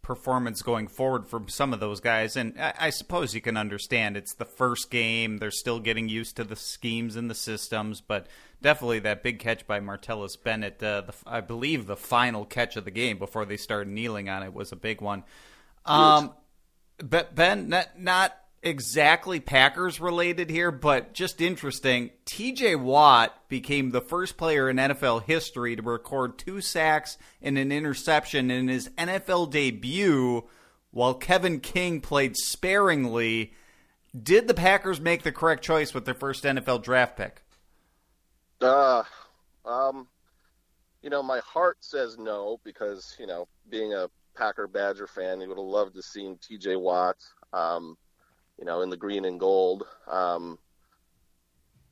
performance 0.08 0.62
going 0.62 0.88
forward 0.88 1.26
from 1.28 1.48
some 1.48 1.74
of 1.74 1.80
those 1.80 2.00
guys. 2.00 2.34
And 2.34 2.58
I, 2.58 2.72
I, 2.80 2.90
suppose 2.90 3.34
you 3.34 3.42
can 3.42 3.58
understand 3.58 4.16
it's 4.16 4.32
the 4.32 4.46
first 4.46 4.90
game; 4.90 5.36
they're 5.36 5.50
still 5.50 5.80
getting 5.80 6.08
used 6.08 6.36
to 6.36 6.44
the 6.44 6.56
schemes 6.56 7.14
and 7.14 7.28
the 7.28 7.34
systems. 7.34 8.00
But 8.00 8.26
definitely 8.62 9.00
that 9.00 9.22
big 9.22 9.38
catch 9.38 9.66
by 9.66 9.80
Martellus 9.80 10.42
Bennett, 10.42 10.82
uh, 10.82 11.02
the, 11.02 11.14
I 11.26 11.42
believe 11.42 11.86
the 11.86 11.94
final 11.94 12.46
catch 12.46 12.76
of 12.76 12.86
the 12.86 12.90
game 12.90 13.18
before 13.18 13.44
they 13.44 13.58
started 13.58 13.92
kneeling 13.92 14.30
on 14.30 14.42
it 14.42 14.54
was 14.54 14.72
a 14.72 14.76
big 14.76 15.02
one. 15.02 15.24
Um, 15.84 16.32
but 16.96 17.34
Ben, 17.34 17.68
not, 17.68 18.00
not 18.00 18.34
exactly 18.62 19.40
Packers 19.40 20.00
related 20.00 20.50
here, 20.50 20.70
but 20.70 21.12
just 21.12 21.40
interesting. 21.40 22.10
TJ 22.26 22.80
Watt 22.80 23.48
became 23.48 23.90
the 23.90 24.00
first 24.00 24.36
player 24.36 24.68
in 24.68 24.76
NFL 24.76 25.24
history 25.24 25.76
to 25.76 25.82
record 25.82 26.38
two 26.38 26.60
sacks 26.60 27.18
and 27.40 27.56
an 27.58 27.72
interception 27.72 28.50
in 28.50 28.68
his 28.68 28.88
NFL 28.90 29.50
debut, 29.50 30.44
while 30.90 31.14
Kevin 31.14 31.60
King 31.60 32.00
played 32.00 32.36
sparingly. 32.36 33.52
Did 34.20 34.48
the 34.48 34.54
Packers 34.54 35.00
make 35.00 35.22
the 35.22 35.32
correct 35.32 35.62
choice 35.62 35.94
with 35.94 36.04
their 36.04 36.14
first 36.14 36.44
NFL 36.44 36.82
draft 36.82 37.16
pick? 37.16 37.42
Uh, 38.60 39.04
um, 39.64 40.08
you 41.02 41.10
know, 41.10 41.22
my 41.22 41.40
heart 41.40 41.78
says 41.80 42.18
no 42.18 42.58
because, 42.64 43.14
you 43.18 43.26
know, 43.26 43.46
being 43.70 43.92
a 43.92 44.10
Packer 44.34 44.66
Badger 44.66 45.06
fan, 45.06 45.40
you 45.40 45.48
would 45.48 45.58
have 45.58 45.64
loved 45.64 45.94
to 45.94 46.02
seen 46.02 46.38
TJ 46.38 46.80
Watt. 46.80 47.16
Um, 47.52 47.96
you 48.58 48.64
know, 48.64 48.82
in 48.82 48.90
the 48.90 48.96
green 48.96 49.24
and 49.24 49.38
gold. 49.38 49.84
Um, 50.10 50.58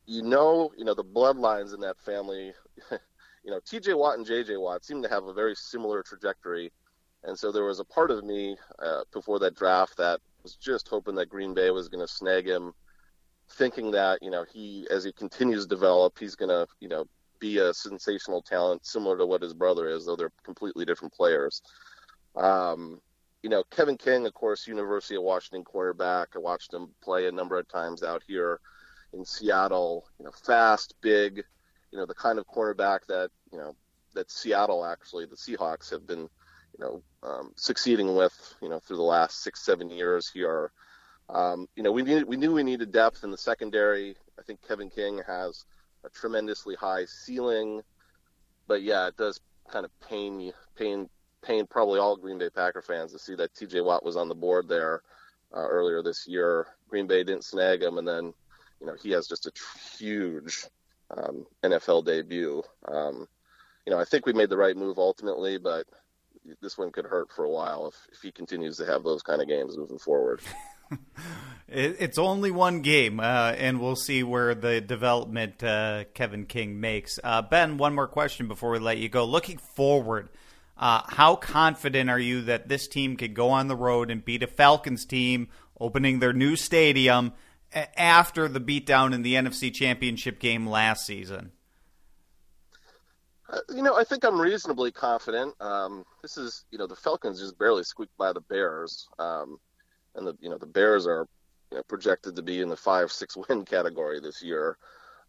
you 0.06 0.22
know, 0.22 0.72
you 0.76 0.84
know 0.84 0.94
the 0.94 1.04
bloodlines 1.04 1.74
in 1.74 1.80
that 1.80 1.98
family. 2.00 2.52
you 2.90 3.50
know, 3.50 3.60
T.J. 3.64 3.94
Watt 3.94 4.18
and 4.18 4.26
J.J. 4.26 4.56
Watt 4.56 4.84
seem 4.84 5.02
to 5.02 5.08
have 5.08 5.24
a 5.24 5.32
very 5.32 5.54
similar 5.54 6.02
trajectory, 6.02 6.72
and 7.24 7.38
so 7.38 7.50
there 7.50 7.64
was 7.64 7.80
a 7.80 7.84
part 7.84 8.10
of 8.10 8.24
me 8.24 8.56
uh, 8.78 9.02
before 9.12 9.38
that 9.40 9.56
draft 9.56 9.96
that 9.96 10.20
was 10.42 10.56
just 10.56 10.88
hoping 10.88 11.14
that 11.16 11.28
Green 11.28 11.54
Bay 11.54 11.70
was 11.70 11.88
going 11.88 12.04
to 12.06 12.12
snag 12.12 12.46
him, 12.46 12.72
thinking 13.50 13.90
that 13.92 14.22
you 14.22 14.30
know 14.30 14.44
he, 14.52 14.86
as 14.90 15.04
he 15.04 15.12
continues 15.12 15.64
to 15.64 15.68
develop, 15.68 16.18
he's 16.18 16.36
going 16.36 16.48
to 16.48 16.66
you 16.80 16.88
know 16.88 17.04
be 17.38 17.58
a 17.58 17.74
sensational 17.74 18.42
talent 18.42 18.86
similar 18.86 19.18
to 19.18 19.26
what 19.26 19.42
his 19.42 19.54
brother 19.54 19.88
is, 19.88 20.06
though 20.06 20.16
they're 20.16 20.32
completely 20.44 20.84
different 20.84 21.12
players. 21.12 21.62
Um, 22.36 23.00
you 23.46 23.50
know, 23.50 23.62
Kevin 23.70 23.96
King, 23.96 24.26
of 24.26 24.34
course, 24.34 24.66
University 24.66 25.14
of 25.14 25.22
Washington 25.22 25.62
quarterback. 25.62 26.30
I 26.34 26.40
watched 26.40 26.74
him 26.74 26.88
play 27.00 27.28
a 27.28 27.30
number 27.30 27.56
of 27.56 27.68
times 27.68 28.02
out 28.02 28.24
here 28.26 28.58
in 29.12 29.24
Seattle. 29.24 30.04
You 30.18 30.24
know, 30.24 30.32
fast, 30.32 30.94
big. 31.00 31.44
You 31.92 31.98
know, 31.98 32.06
the 32.06 32.14
kind 32.14 32.40
of 32.40 32.46
quarterback 32.48 33.06
that 33.06 33.30
you 33.52 33.58
know 33.58 33.76
that 34.14 34.32
Seattle 34.32 34.84
actually, 34.84 35.26
the 35.26 35.36
Seahawks 35.36 35.92
have 35.92 36.08
been, 36.08 36.22
you 36.22 36.80
know, 36.80 37.02
um, 37.22 37.52
succeeding 37.54 38.16
with. 38.16 38.34
You 38.60 38.68
know, 38.68 38.80
through 38.80 38.96
the 38.96 39.02
last 39.04 39.44
six, 39.44 39.64
seven 39.64 39.90
years 39.90 40.28
here. 40.28 40.72
Um, 41.28 41.68
you 41.76 41.84
know, 41.84 41.92
we 41.92 42.02
needed, 42.02 42.26
we 42.26 42.36
knew 42.36 42.52
we 42.52 42.64
needed 42.64 42.90
depth 42.90 43.22
in 43.22 43.30
the 43.30 43.38
secondary. 43.38 44.16
I 44.40 44.42
think 44.42 44.60
Kevin 44.66 44.90
King 44.90 45.22
has 45.24 45.66
a 46.02 46.08
tremendously 46.08 46.74
high 46.74 47.04
ceiling, 47.04 47.82
but 48.66 48.82
yeah, 48.82 49.06
it 49.06 49.16
does 49.16 49.38
kind 49.68 49.84
of 49.84 49.92
pain 50.00 50.52
pain 50.76 51.08
probably 51.68 51.98
all 51.98 52.16
Green 52.16 52.38
Bay 52.38 52.50
Packer 52.50 52.82
fans 52.82 53.12
to 53.12 53.18
see 53.18 53.34
that 53.36 53.54
T.J. 53.54 53.80
Watt 53.80 54.04
was 54.04 54.16
on 54.16 54.28
the 54.28 54.34
board 54.34 54.68
there 54.68 55.02
uh, 55.54 55.66
earlier 55.66 56.02
this 56.02 56.26
year. 56.26 56.66
Green 56.88 57.06
Bay 57.06 57.24
didn't 57.24 57.44
snag 57.44 57.82
him, 57.82 57.98
and 57.98 58.06
then 58.06 58.32
you 58.80 58.86
know 58.86 58.94
he 59.02 59.10
has 59.10 59.26
just 59.26 59.46
a 59.46 59.52
huge 59.98 60.66
um, 61.16 61.46
NFL 61.62 62.04
debut. 62.04 62.62
Um, 62.86 63.28
you 63.86 63.92
know, 63.92 63.98
I 63.98 64.04
think 64.04 64.26
we 64.26 64.32
made 64.32 64.50
the 64.50 64.56
right 64.56 64.76
move 64.76 64.98
ultimately, 64.98 65.58
but 65.58 65.86
this 66.60 66.76
one 66.76 66.92
could 66.92 67.06
hurt 67.06 67.30
for 67.30 67.44
a 67.44 67.50
while 67.50 67.88
if, 67.88 67.94
if 68.12 68.22
he 68.22 68.32
continues 68.32 68.76
to 68.78 68.86
have 68.86 69.02
those 69.02 69.22
kind 69.22 69.40
of 69.40 69.48
games 69.48 69.76
moving 69.76 69.98
forward. 69.98 70.40
it's 71.68 72.18
only 72.18 72.50
one 72.50 72.80
game, 72.80 73.20
uh, 73.20 73.52
and 73.56 73.80
we'll 73.80 73.96
see 73.96 74.22
where 74.22 74.54
the 74.54 74.80
development 74.80 75.62
uh, 75.62 76.04
Kevin 76.14 76.46
King 76.46 76.80
makes. 76.80 77.18
Uh, 77.22 77.42
ben, 77.42 77.78
one 77.78 77.94
more 77.94 78.08
question 78.08 78.48
before 78.48 78.70
we 78.70 78.78
let 78.78 78.98
you 78.98 79.08
go. 79.08 79.24
Looking 79.24 79.58
forward 79.58 80.28
uh, 80.78 81.02
how 81.08 81.36
confident 81.36 82.10
are 82.10 82.18
you 82.18 82.42
that 82.42 82.68
this 82.68 82.86
team 82.86 83.16
could 83.16 83.34
go 83.34 83.50
on 83.50 83.68
the 83.68 83.76
road 83.76 84.10
and 84.10 84.24
beat 84.24 84.42
a 84.42 84.46
Falcons 84.46 85.04
team 85.04 85.48
opening 85.80 86.18
their 86.18 86.32
new 86.32 86.56
stadium 86.56 87.32
after 87.96 88.48
the 88.48 88.60
beatdown 88.60 89.14
in 89.14 89.22
the 89.22 89.34
NFC 89.34 89.72
Championship 89.72 90.38
game 90.38 90.66
last 90.66 91.06
season? 91.06 91.52
Uh, 93.48 93.60
you 93.74 93.82
know, 93.82 93.96
I 93.96 94.04
think 94.04 94.24
I'm 94.24 94.40
reasonably 94.40 94.90
confident. 94.90 95.54
Um, 95.60 96.04
this 96.20 96.36
is, 96.36 96.64
you 96.70 96.78
know, 96.78 96.86
the 96.86 96.96
Falcons 96.96 97.40
just 97.40 97.58
barely 97.58 97.84
squeaked 97.84 98.16
by 98.18 98.32
the 98.32 98.40
Bears, 98.40 99.08
um, 99.18 99.58
and 100.16 100.26
the, 100.26 100.36
you 100.40 100.50
know, 100.50 100.58
the 100.58 100.66
Bears 100.66 101.06
are 101.06 101.26
you 101.70 101.78
know, 101.78 101.82
projected 101.84 102.34
to 102.36 102.42
be 102.42 102.60
in 102.60 102.68
the 102.68 102.76
five, 102.76 103.12
six 103.12 103.36
win 103.48 103.64
category 103.64 104.20
this 104.20 104.42
year. 104.42 104.76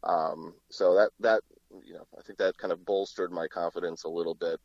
Um, 0.04 0.54
so 0.70 0.96
that 0.96 1.12
that, 1.20 1.42
you 1.84 1.94
know, 1.94 2.08
I 2.18 2.22
think 2.24 2.40
that 2.40 2.58
kind 2.58 2.72
of 2.74 2.86
bolstered 2.86 3.32
my 3.32 3.48
confidence 3.48 4.04
a 4.04 4.10
little 4.10 4.36
bit. 4.36 4.60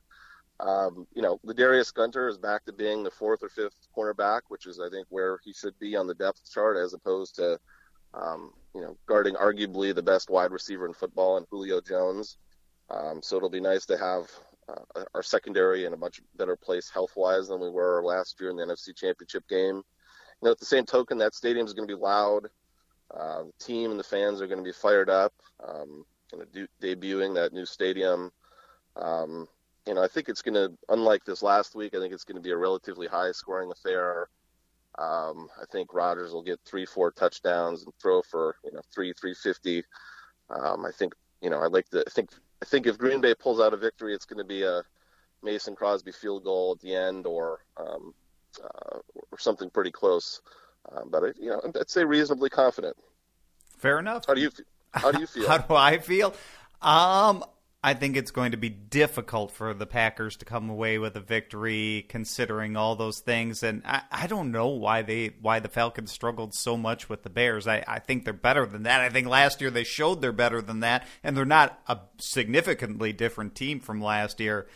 Um, 0.63 1.07
you 1.15 1.23
know, 1.23 1.41
Ladarius 1.45 1.93
Gunter 1.93 2.29
is 2.29 2.39
back 2.39 2.65
to 2.65 2.73
being 2.73 3.03
the 3.03 3.11
fourth 3.11 3.43
or 3.43 3.49
fifth 3.49 3.89
cornerback, 3.97 4.43
which 4.49 4.67
is 4.67 4.81
I 4.81 4.89
think 4.89 5.07
where 5.11 5.39
he 5.45 5.53
should 5.53 5.77
be 5.81 5.97
on 5.97 6.07
the 6.07 6.15
depth 6.15 6.49
chart, 6.51 6.77
as 6.77 6.95
opposed 6.95 7.35
to 7.37 7.59
um, 8.15 8.53
you 8.75 8.81
know 8.81 8.97
guarding 9.07 9.35
arguably 9.35 9.95
the 9.95 10.03
best 10.03 10.31
wide 10.31 10.53
receiver 10.53 10.87
in 10.87 10.95
football 10.95 11.37
and 11.37 11.47
Julio 11.51 11.81
Jones. 11.81 12.39
Um, 12.91 13.21
so 13.23 13.37
it'll 13.37 13.51
be 13.51 13.61
nice 13.61 13.87
to 13.87 13.99
have 13.99 14.31
uh, 14.69 15.05
our 15.15 15.23
secondary 15.23 15.85
in 15.85 15.95
a 15.95 15.97
much 15.97 16.21
better 16.37 16.57
place 16.57 16.89
health 16.89 17.13
wise 17.17 17.49
than 17.49 17.61
we 17.61 17.71
were 17.71 18.03
last 18.05 18.41
year 18.41 18.51
in 18.51 18.57
the 18.57 18.65
NFC 18.65 18.95
Championship 18.95 19.49
game. 19.49 19.77
You 19.77 19.83
know, 20.43 20.51
at 20.53 20.59
the 20.59 20.67
same 20.67 20.85
token, 20.85 21.19
that 21.19 21.35
stadium 21.35 21.67
is 21.67 21.75
going 21.75 21.89
to 21.89 21.97
be 21.97 22.01
loud. 22.01 22.49
Uh, 23.13 23.45
the 23.45 23.65
team 23.65 23.91
and 23.91 23.99
the 23.99 24.05
fans 24.05 24.41
are 24.41 24.47
going 24.47 24.59
to 24.59 24.65
be 24.65 24.73
fired 24.73 25.11
up. 25.11 25.33
Um, 25.67 26.05
of 26.33 26.53
do, 26.53 26.67
debuting 26.81 27.35
that 27.35 27.53
new 27.53 27.67
stadium. 27.67 28.31
Um, 28.97 29.49
you 29.87 29.95
know, 29.95 30.03
I 30.03 30.09
think 30.09 30.29
it's 30.29 30.43
going 30.43 30.55
to, 30.55 30.73
unlike 30.89 31.25
this 31.25 31.43
last 31.43 31.75
week, 31.75 31.95
I 31.95 31.99
think 31.99 32.15
it's 32.15 32.25
going 32.25 32.37
to 32.37 32.43
be 32.43 32.53
a 32.53 32.57
relatively 32.57 33.07
high 33.07 33.33
scoring 33.33 33.71
affair. 33.71 34.29
Um, 34.99 35.49
I 35.61 35.65
think 35.71 35.95
Rodgers 35.95 36.33
will 36.33 36.43
get 36.43 36.61
three, 36.65 36.87
four 36.87 37.11
touchdowns 37.11 37.83
and 37.83 37.93
throw 38.01 38.23
for 38.23 38.57
you 38.65 38.73
know 38.73 38.83
three, 38.95 39.15
three 39.19 39.35
fifty. 39.35 39.85
Um, 40.51 40.85
I 40.85 40.91
think 40.91 41.15
you 41.41 41.49
know 41.49 41.61
I 41.61 41.67
like 41.67 41.89
the. 41.89 42.05
I 42.07 42.11
think 42.11 42.31
I 42.61 42.67
think 42.67 42.87
if 42.87 42.99
Green 42.99 43.23
Bay 43.23 43.35
pulls 43.35 43.59
out 43.59 43.73
a 43.73 43.79
victory, 43.79 44.15
it's 44.15 44.27
going 44.27 44.39
to 44.39 44.45
be 44.45 44.65
a 44.65 44.83
Mason 45.43 45.75
Crosby 45.75 46.13
field 46.13 46.45
goal 46.45 46.77
at 46.77 46.83
the 46.83 46.95
end 46.95 47.27
or 47.27 47.61
um, 47.79 48.13
uh, 48.63 48.99
or 49.31 49.39
something 49.39 49.71
pretty 49.71 49.91
close. 49.91 50.43
Um, 50.91 51.09
but 51.11 51.25
I, 51.25 51.27
you 51.41 51.49
know, 51.49 51.63
I'd 51.81 51.89
say 51.89 52.05
reasonably 52.05 52.51
confident. 52.51 52.97
Fair 53.79 53.99
enough. 53.99 54.27
How 54.27 54.35
do 54.35 54.43
you 54.43 54.51
How 54.93 55.11
do 55.11 55.21
you 55.21 55.27
feel? 55.27 55.49
How 55.49 55.59
do 55.59 55.75
I 55.75 55.99
feel? 55.99 56.35
Um, 56.83 57.45
I 57.85 57.95
think 57.95 58.17
it's 58.17 58.31
going 58.31 58.53
to 58.53 58.57
be 58.57 58.69
difficult 58.69 59.51
for 59.51 59.75
the 59.75 59.87
Packers 59.87 60.37
to 60.37 60.45
come 60.45 60.71
away 60.71 60.99
with 60.99 61.17
a 61.17 61.21
victory, 61.21 62.07
considering 62.09 62.77
all 62.77 62.95
those 62.95 63.19
things. 63.19 63.65
And 63.65 63.83
I, 63.85 64.03
I 64.13 64.27
don't 64.29 64.53
know 64.53 64.69
why 64.69 65.03
they 65.03 65.33
why 65.41 65.59
the 65.59 65.69
Falcons 65.69 66.13
struggled 66.13 66.55
so 66.55 66.77
much 66.77 67.09
with 67.09 67.25
the 67.25 67.31
Bears. 67.31 67.67
I, 67.67 67.83
I 67.89 67.99
think 67.99 68.25
they're 68.25 68.35
better 68.35 68.67
than 68.67 68.85
that. 68.85 69.01
I 69.01 69.09
think 69.09 69.27
last 69.27 69.61
year 69.61 69.71
they 69.71 69.83
showed 69.83 70.21
they're 70.21 70.31
better 70.31 70.63
than 70.63 70.81
that, 70.81 71.05
and 71.25 71.37
they're 71.37 71.45
not 71.45 71.81
a 71.89 71.99
significantly 72.19 73.13
different 73.13 73.57
team 73.57 73.81
from 73.81 74.01
last 74.01 74.39
year. 74.39 74.69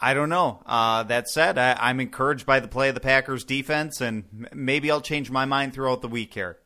I 0.00 0.12
don't 0.12 0.28
know. 0.28 0.60
Uh, 0.66 1.04
that 1.04 1.28
said, 1.28 1.56
I, 1.56 1.76
I'm 1.80 2.00
encouraged 2.00 2.46
by 2.46 2.58
the 2.58 2.66
play 2.66 2.88
of 2.88 2.96
the 2.96 3.00
Packers 3.00 3.44
defense, 3.44 4.00
and 4.00 4.48
maybe 4.52 4.90
I'll 4.90 5.00
change 5.00 5.30
my 5.30 5.44
mind 5.44 5.72
throughout 5.72 6.02
the 6.02 6.08
week 6.08 6.34
here 6.34 6.58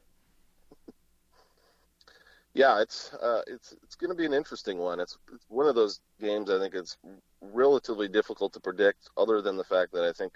yeah, 2.59 2.83
it's 2.83 3.15
uh, 3.15 3.43
it's 3.47 3.73
it's 3.85 3.95
going 3.95 4.11
to 4.11 4.17
be 4.17 4.27
an 4.27 4.35
interesting 4.35 4.79
one. 4.79 4.99
It's, 4.99 5.17
it's 5.33 5.45
one 5.49 5.69
of 5.69 5.77
those 5.77 6.01
games 6.21 6.51
I 6.51 6.59
think 6.59 6.75
it's 6.75 6.97
relatively 7.41 8.09
difficult 8.09 8.53
to 8.55 8.61
predict, 8.61 9.09
other 9.17 9.41
than 9.41 9.57
the 9.57 9.63
fact 9.63 9.93
that 9.93 10.03
I 10.03 10.13
think 10.13 10.33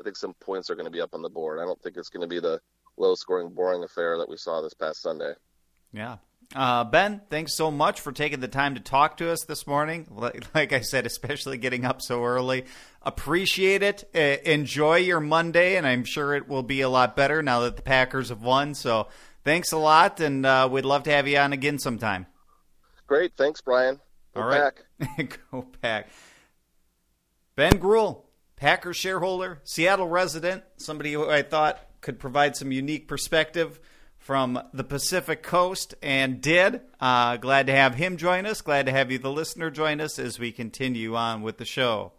I 0.00 0.02
think 0.02 0.16
some 0.16 0.32
points 0.40 0.70
are 0.70 0.74
going 0.74 0.86
to 0.86 0.90
be 0.90 1.02
up 1.02 1.12
on 1.12 1.20
the 1.20 1.28
board. 1.28 1.60
I 1.60 1.66
don't 1.66 1.80
think 1.82 1.98
it's 1.98 2.08
going 2.08 2.22
to 2.22 2.26
be 2.34 2.40
the 2.40 2.62
low 2.96 3.14
scoring, 3.14 3.50
boring 3.50 3.84
affair 3.84 4.16
that 4.16 4.28
we 4.28 4.38
saw 4.38 4.62
this 4.62 4.72
past 4.72 5.02
Sunday. 5.02 5.34
Yeah. 5.92 6.16
Uh, 6.54 6.84
ben, 6.84 7.20
thanks 7.28 7.52
so 7.52 7.70
much 7.70 8.00
for 8.00 8.12
taking 8.12 8.40
the 8.40 8.48
time 8.48 8.76
to 8.76 8.80
talk 8.80 9.18
to 9.18 9.30
us 9.30 9.44
this 9.44 9.66
morning. 9.66 10.06
Like 10.54 10.72
I 10.72 10.80
said, 10.80 11.04
especially 11.04 11.58
getting 11.58 11.84
up 11.84 12.00
so 12.00 12.24
early. 12.24 12.64
Appreciate 13.02 13.82
it. 13.82 14.04
Enjoy 14.14 14.96
your 14.96 15.20
Monday, 15.20 15.76
and 15.76 15.86
I'm 15.86 16.04
sure 16.04 16.34
it 16.34 16.48
will 16.48 16.62
be 16.62 16.80
a 16.80 16.88
lot 16.88 17.16
better 17.16 17.42
now 17.42 17.60
that 17.60 17.76
the 17.76 17.82
Packers 17.82 18.30
have 18.30 18.42
won. 18.42 18.74
So 18.74 19.08
thanks 19.46 19.70
a 19.70 19.78
lot, 19.78 20.20
and 20.20 20.44
uh, 20.44 20.68
we'd 20.70 20.84
love 20.84 21.04
to 21.04 21.10
have 21.12 21.26
you 21.26 21.38
on 21.38 21.54
again 21.54 21.78
sometime. 21.78 22.26
Great. 23.06 23.32
Thanks, 23.36 23.62
Brian. 23.62 24.00
Go 24.34 24.42
All 24.42 24.48
right. 24.48 24.72
Go 25.52 25.66
back. 25.80 26.10
Ben 27.54 27.78
Greuel, 27.78 28.24
Packer 28.56 28.92
shareholder, 28.92 29.60
Seattle 29.64 30.08
resident, 30.08 30.64
somebody 30.76 31.12
who 31.12 31.30
I 31.30 31.42
thought 31.42 31.80
could 32.00 32.18
provide 32.18 32.56
some 32.56 32.72
unique 32.72 33.08
perspective 33.08 33.80
from 34.18 34.60
the 34.74 34.84
Pacific 34.84 35.44
Coast 35.44 35.94
and 36.02 36.40
did. 36.40 36.80
Uh, 37.00 37.36
glad 37.36 37.68
to 37.68 37.72
have 37.72 37.94
him 37.94 38.16
join 38.16 38.44
us. 38.44 38.60
Glad 38.60 38.86
to 38.86 38.92
have 38.92 39.12
you, 39.12 39.18
the 39.18 39.30
listener, 39.30 39.70
join 39.70 40.00
us 40.00 40.18
as 40.18 40.38
we 40.38 40.50
continue 40.50 41.14
on 41.14 41.42
with 41.42 41.58
the 41.58 41.64
show. 41.64 42.12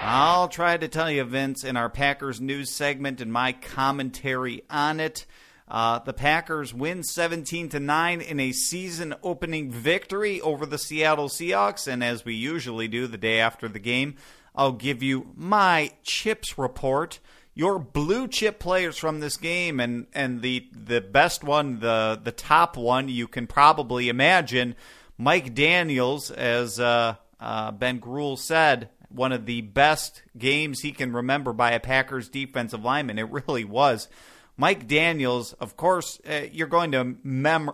I'll 0.00 0.48
try 0.48 0.76
to 0.76 0.86
tell 0.88 1.10
you, 1.10 1.24
Vince, 1.24 1.64
in 1.64 1.76
our 1.76 1.90
Packers 1.90 2.40
news 2.40 2.70
segment 2.70 3.20
and 3.20 3.32
my 3.32 3.52
commentary 3.52 4.62
on 4.70 5.00
it. 5.00 5.26
Uh, 5.66 5.98
the 5.98 6.12
Packers 6.12 6.72
win 6.72 7.02
17 7.02 7.68
to 7.70 7.80
9 7.80 8.20
in 8.20 8.40
a 8.40 8.52
season 8.52 9.14
opening 9.22 9.70
victory 9.70 10.40
over 10.40 10.64
the 10.64 10.78
Seattle 10.78 11.28
Seahawks. 11.28 11.86
And 11.86 12.02
as 12.02 12.24
we 12.24 12.34
usually 12.34 12.88
do 12.88 13.06
the 13.06 13.18
day 13.18 13.40
after 13.40 13.68
the 13.68 13.80
game, 13.80 14.14
I'll 14.54 14.72
give 14.72 15.02
you 15.02 15.30
my 15.34 15.90
chips 16.04 16.56
report. 16.56 17.18
Your 17.54 17.78
blue 17.80 18.28
chip 18.28 18.60
players 18.60 18.96
from 18.96 19.18
this 19.18 19.36
game, 19.36 19.80
and, 19.80 20.06
and 20.14 20.42
the 20.42 20.68
the 20.72 21.00
best 21.00 21.42
one, 21.42 21.80
the 21.80 22.18
the 22.22 22.30
top 22.30 22.76
one 22.76 23.08
you 23.08 23.26
can 23.26 23.48
probably 23.48 24.08
imagine, 24.08 24.76
Mike 25.18 25.54
Daniels, 25.54 26.30
as 26.30 26.78
uh, 26.78 27.16
uh, 27.40 27.72
Ben 27.72 27.98
Greuel 28.00 28.38
said, 28.38 28.90
one 29.08 29.32
of 29.32 29.46
the 29.46 29.60
best 29.60 30.22
games 30.36 30.80
he 30.80 30.92
can 30.92 31.12
remember 31.12 31.52
by 31.52 31.72
a 31.72 31.80
Packers 31.80 32.28
defensive 32.28 32.84
lineman. 32.84 33.18
It 33.18 33.30
really 33.30 33.64
was. 33.64 34.08
Mike 34.56 34.88
Daniels, 34.88 35.52
of 35.54 35.76
course, 35.76 36.20
uh, 36.28 36.46
you're 36.50 36.66
going 36.66 36.90
to 36.92 37.16
mem 37.22 37.70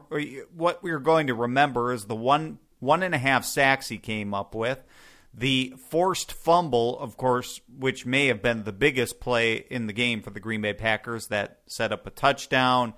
what 0.55 0.83
we're 0.83 0.99
going 0.99 1.29
to 1.29 1.35
remember 1.35 1.93
is 1.93 2.05
the 2.05 2.15
one 2.15 2.59
one 2.79 3.03
and 3.03 3.15
a 3.15 3.19
half 3.19 3.45
sacks 3.45 3.89
he 3.89 3.97
came 3.97 4.35
up 4.35 4.55
with, 4.55 4.85
the 5.33 5.75
forced 5.89 6.33
fumble, 6.33 6.99
of 7.01 7.17
course, 7.17 7.61
which 7.79 8.05
may 8.05 8.27
have 8.27 8.43
been 8.43 8.65
the 8.65 8.73
biggest 8.73 9.19
play 9.19 9.55
in 9.55 9.87
the 9.87 9.95
game 9.95 10.21
for 10.21 10.29
the 10.29 10.41
Green 10.41 10.61
Bay 10.61 10.75
Packers 10.75 11.29
that 11.29 11.61
set 11.67 11.93
up 11.93 12.07
a 12.07 12.11
touchdown 12.11 12.93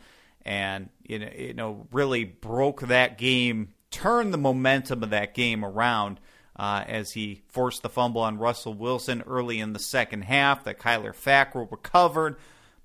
and 0.45 0.89
you 1.05 1.21
know, 1.21 1.31
you 1.37 1.55
know 1.55 1.87
really 1.93 2.25
broke 2.25 2.83
that 2.83 3.17
game, 3.17 3.73
turned 3.93 4.35
the 4.35 4.39
momentum 4.39 5.05
of 5.05 5.11
that 5.11 5.33
game 5.33 5.65
around 5.65 6.19
uh, 6.59 6.85
as 6.87 7.13
he 7.13 7.43
forced 7.49 7.83
the 7.83 7.89
fumble 7.89 8.23
on 8.23 8.39
Russell 8.39 8.75
Wilson 8.75 9.23
early 9.27 9.61
in 9.61 9.73
the 9.73 9.79
second 9.79 10.23
half 10.23 10.65
that 10.65 10.79
Kyler 10.79 11.15
Fackrell 11.15 11.71
recovered. 11.71 12.37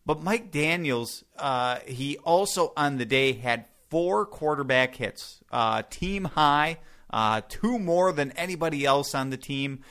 But 0.06 0.24
Mike 0.24 0.52
Daniels, 0.52 1.24
uh, 1.38 1.80
he 1.86 2.18
also 2.18 2.74
on 2.76 2.98
the 2.98 3.06
day 3.06 3.34
had 3.34 3.66
four 3.90 4.26
quarterback 4.26 4.96
hits, 4.96 5.42
uh, 5.52 5.84
team 5.90 6.26
high, 6.26 6.80
uh, 7.12 7.42
two 7.48 7.78
more 7.78 8.12
than 8.12 8.32
anybody 8.32 8.86
else 8.86 9.14
on 9.14 9.30
the 9.30 9.38
team. 9.38 9.82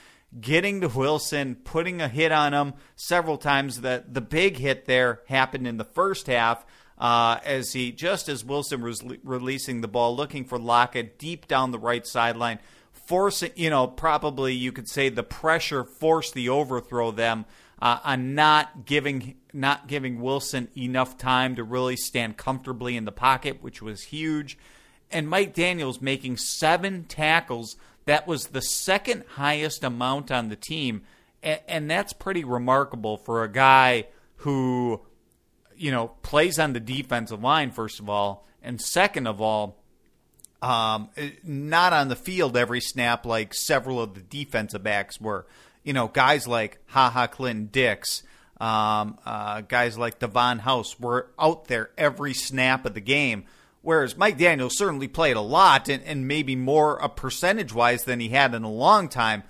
Getting 0.40 0.80
to 0.82 0.88
Wilson, 0.88 1.56
putting 1.56 2.00
a 2.00 2.08
hit 2.08 2.30
on 2.30 2.54
him 2.54 2.74
several 2.94 3.36
times. 3.36 3.80
The 3.80 4.04
the 4.06 4.20
big 4.20 4.58
hit 4.58 4.86
there 4.86 5.22
happened 5.26 5.66
in 5.66 5.76
the 5.76 5.84
first 5.84 6.28
half. 6.28 6.64
Uh, 6.96 7.40
as 7.44 7.72
he 7.72 7.90
just 7.90 8.28
as 8.28 8.44
Wilson 8.44 8.82
was 8.82 9.02
le- 9.02 9.16
releasing 9.24 9.80
the 9.80 9.88
ball, 9.88 10.14
looking 10.14 10.44
for 10.44 10.58
Lockett 10.58 11.18
deep 11.18 11.48
down 11.48 11.72
the 11.72 11.78
right 11.80 12.06
sideline, 12.06 12.60
forcing, 13.10 13.50
you 13.56 13.68
know, 13.68 13.88
probably 13.88 14.54
you 14.54 14.70
could 14.70 14.88
say 14.88 15.08
the 15.08 15.24
pressure 15.24 15.82
forced 15.82 16.32
the 16.32 16.48
overthrow 16.48 17.10
them 17.10 17.44
uh, 17.82 17.98
on 18.04 18.36
not 18.36 18.86
giving 18.86 19.34
not 19.52 19.88
giving 19.88 20.20
Wilson 20.20 20.68
enough 20.76 21.18
time 21.18 21.56
to 21.56 21.64
really 21.64 21.96
stand 21.96 22.36
comfortably 22.36 22.96
in 22.96 23.06
the 23.06 23.10
pocket, 23.12 23.64
which 23.64 23.82
was 23.82 24.04
huge. 24.04 24.56
And 25.10 25.28
Mike 25.28 25.54
Daniels 25.54 26.00
making 26.00 26.36
seven 26.36 27.02
tackles. 27.02 27.74
That 28.04 28.28
was 28.28 28.46
the 28.46 28.62
second 28.62 29.24
highest 29.30 29.82
amount 29.82 30.30
on 30.30 30.48
the 30.48 30.54
team. 30.54 31.02
And, 31.42 31.58
and 31.66 31.90
that's 31.90 32.12
pretty 32.12 32.44
remarkable 32.44 33.16
for 33.16 33.42
a 33.42 33.50
guy 33.50 34.06
who, 34.36 35.00
you 35.76 35.90
know, 35.90 36.12
plays 36.22 36.60
on 36.60 36.74
the 36.74 36.80
defensive 36.80 37.42
line, 37.42 37.72
first 37.72 37.98
of 37.98 38.08
all. 38.08 38.46
And 38.62 38.80
second 38.80 39.26
of 39.26 39.40
all, 39.40 39.79
um, 40.62 41.08
not 41.42 41.92
on 41.92 42.08
the 42.08 42.16
field 42.16 42.56
every 42.56 42.80
snap 42.80 43.24
like 43.24 43.54
several 43.54 44.00
of 44.00 44.14
the 44.14 44.20
defensive 44.20 44.82
backs 44.82 45.20
were. 45.20 45.46
You 45.82 45.92
know, 45.94 46.08
guys 46.08 46.46
like 46.46 46.78
Ha 46.88 47.08
Ha 47.08 47.26
Clinton-Dix, 47.28 48.22
um, 48.60 49.18
uh, 49.24 49.62
guys 49.62 49.96
like 49.96 50.18
Davon 50.18 50.58
House 50.58 51.00
were 51.00 51.30
out 51.38 51.66
there 51.66 51.90
every 51.96 52.34
snap 52.34 52.84
of 52.84 52.94
the 52.94 53.00
game. 53.00 53.44
Whereas 53.82 54.16
Mike 54.16 54.36
Daniels 54.36 54.76
certainly 54.76 55.08
played 55.08 55.36
a 55.36 55.40
lot 55.40 55.88
and, 55.88 56.02
and 56.04 56.28
maybe 56.28 56.54
more 56.54 56.98
a 56.98 57.08
percentage 57.08 57.72
wise 57.72 58.04
than 58.04 58.20
he 58.20 58.28
had 58.28 58.54
in 58.54 58.62
a 58.62 58.70
long 58.70 59.08
time, 59.08 59.42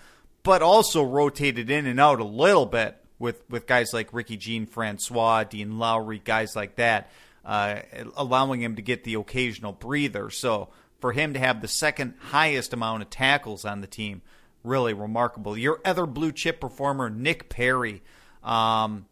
but 0.44 0.62
also 0.62 1.02
rotated 1.02 1.68
in 1.68 1.86
and 1.86 1.98
out 1.98 2.20
a 2.20 2.24
little 2.24 2.66
bit 2.66 2.96
with, 3.18 3.42
with 3.50 3.66
guys 3.66 3.92
like 3.92 4.12
Ricky 4.12 4.36
Jean 4.36 4.66
Francois, 4.66 5.42
Dean 5.42 5.80
Lowry, 5.80 6.22
guys 6.24 6.54
like 6.54 6.76
that, 6.76 7.10
uh, 7.44 7.80
allowing 8.16 8.62
him 8.62 8.76
to 8.76 8.82
get 8.82 9.02
the 9.02 9.14
occasional 9.14 9.72
breather. 9.72 10.30
So 10.30 10.68
for 11.00 11.12
him 11.12 11.34
to 11.34 11.40
have 11.40 11.60
the 11.60 11.68
second 11.68 12.14
highest 12.18 12.72
amount 12.72 13.02
of 13.02 13.10
tackles 13.10 13.64
on 13.64 13.80
the 13.80 13.86
team, 13.86 14.22
really 14.62 14.92
remarkable. 14.92 15.56
Your 15.56 15.80
other 15.84 16.06
blue 16.06 16.32
chip 16.32 16.60
performer, 16.60 17.10
Nick 17.10 17.48
Perry, 17.48 18.02
um, 18.44 19.06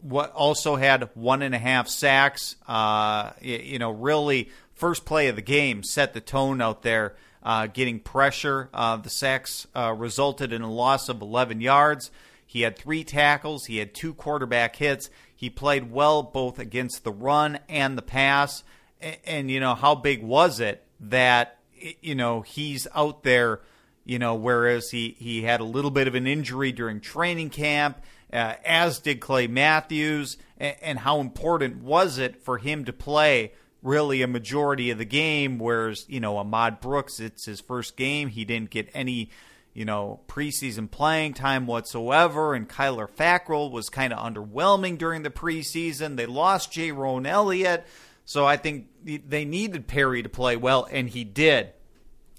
what 0.00 0.32
also 0.32 0.76
had 0.76 1.10
one 1.14 1.42
and 1.42 1.54
a 1.54 1.58
half 1.58 1.88
sacks. 1.88 2.56
Uh, 2.66 3.30
you 3.40 3.78
know, 3.78 3.90
really 3.90 4.50
first 4.74 5.04
play 5.04 5.28
of 5.28 5.36
the 5.36 5.42
game 5.42 5.82
set 5.82 6.12
the 6.12 6.20
tone 6.20 6.60
out 6.60 6.82
there, 6.82 7.14
uh, 7.42 7.66
getting 7.66 8.00
pressure. 8.00 8.68
Uh, 8.72 8.96
the 8.96 9.10
sacks 9.10 9.66
uh, 9.74 9.92
resulted 9.96 10.52
in 10.52 10.62
a 10.62 10.70
loss 10.70 11.08
of 11.08 11.22
11 11.22 11.60
yards. 11.60 12.10
He 12.46 12.62
had 12.62 12.76
three 12.76 13.04
tackles. 13.04 13.66
He 13.66 13.78
had 13.78 13.94
two 13.94 14.12
quarterback 14.12 14.76
hits. 14.76 15.08
He 15.34 15.48
played 15.48 15.90
well 15.90 16.22
both 16.22 16.58
against 16.58 17.02
the 17.02 17.12
run 17.12 17.58
and 17.68 17.96
the 17.96 18.02
pass. 18.02 18.62
And, 19.00 19.16
and 19.24 19.50
you 19.50 19.60
know, 19.60 19.74
how 19.74 19.94
big 19.94 20.22
was 20.22 20.60
it 20.60 20.84
that 21.02 21.58
you 22.00 22.14
know, 22.14 22.42
he's 22.42 22.86
out 22.94 23.22
there, 23.22 23.60
you 24.04 24.18
know, 24.18 24.34
whereas 24.34 24.90
he, 24.90 25.16
he 25.18 25.42
had 25.42 25.60
a 25.60 25.64
little 25.64 25.90
bit 25.90 26.08
of 26.08 26.14
an 26.14 26.26
injury 26.26 26.72
during 26.72 27.00
training 27.00 27.50
camp, 27.50 28.02
uh, 28.32 28.54
as 28.64 28.98
did 28.98 29.20
Clay 29.20 29.46
Matthews, 29.46 30.36
and, 30.58 30.76
and 30.82 30.98
how 31.00 31.20
important 31.20 31.82
was 31.82 32.18
it 32.18 32.42
for 32.42 32.58
him 32.58 32.84
to 32.84 32.92
play 32.92 33.52
really 33.82 34.22
a 34.22 34.28
majority 34.28 34.90
of 34.90 34.98
the 34.98 35.04
game, 35.04 35.58
whereas, 35.58 36.06
you 36.08 36.20
know, 36.20 36.36
Ahmad 36.36 36.80
Brooks, 36.80 37.18
it's 37.18 37.46
his 37.46 37.60
first 37.60 37.96
game. 37.96 38.28
He 38.28 38.44
didn't 38.44 38.70
get 38.70 38.88
any, 38.94 39.30
you 39.74 39.84
know, 39.84 40.20
preseason 40.28 40.88
playing 40.88 41.34
time 41.34 41.66
whatsoever, 41.66 42.54
and 42.54 42.68
Kyler 42.68 43.08
Fackrell 43.10 43.72
was 43.72 43.88
kind 43.88 44.12
of 44.12 44.20
underwhelming 44.20 44.98
during 44.98 45.22
the 45.22 45.30
preseason. 45.30 46.16
They 46.16 46.26
lost 46.26 46.72
Jayrone 46.72 47.26
Elliott. 47.26 47.84
So 48.32 48.46
I 48.46 48.56
think 48.56 48.86
they 49.04 49.44
needed 49.44 49.86
Perry 49.86 50.22
to 50.22 50.28
play 50.30 50.56
well, 50.56 50.88
and 50.90 51.06
he 51.06 51.22
did. 51.22 51.68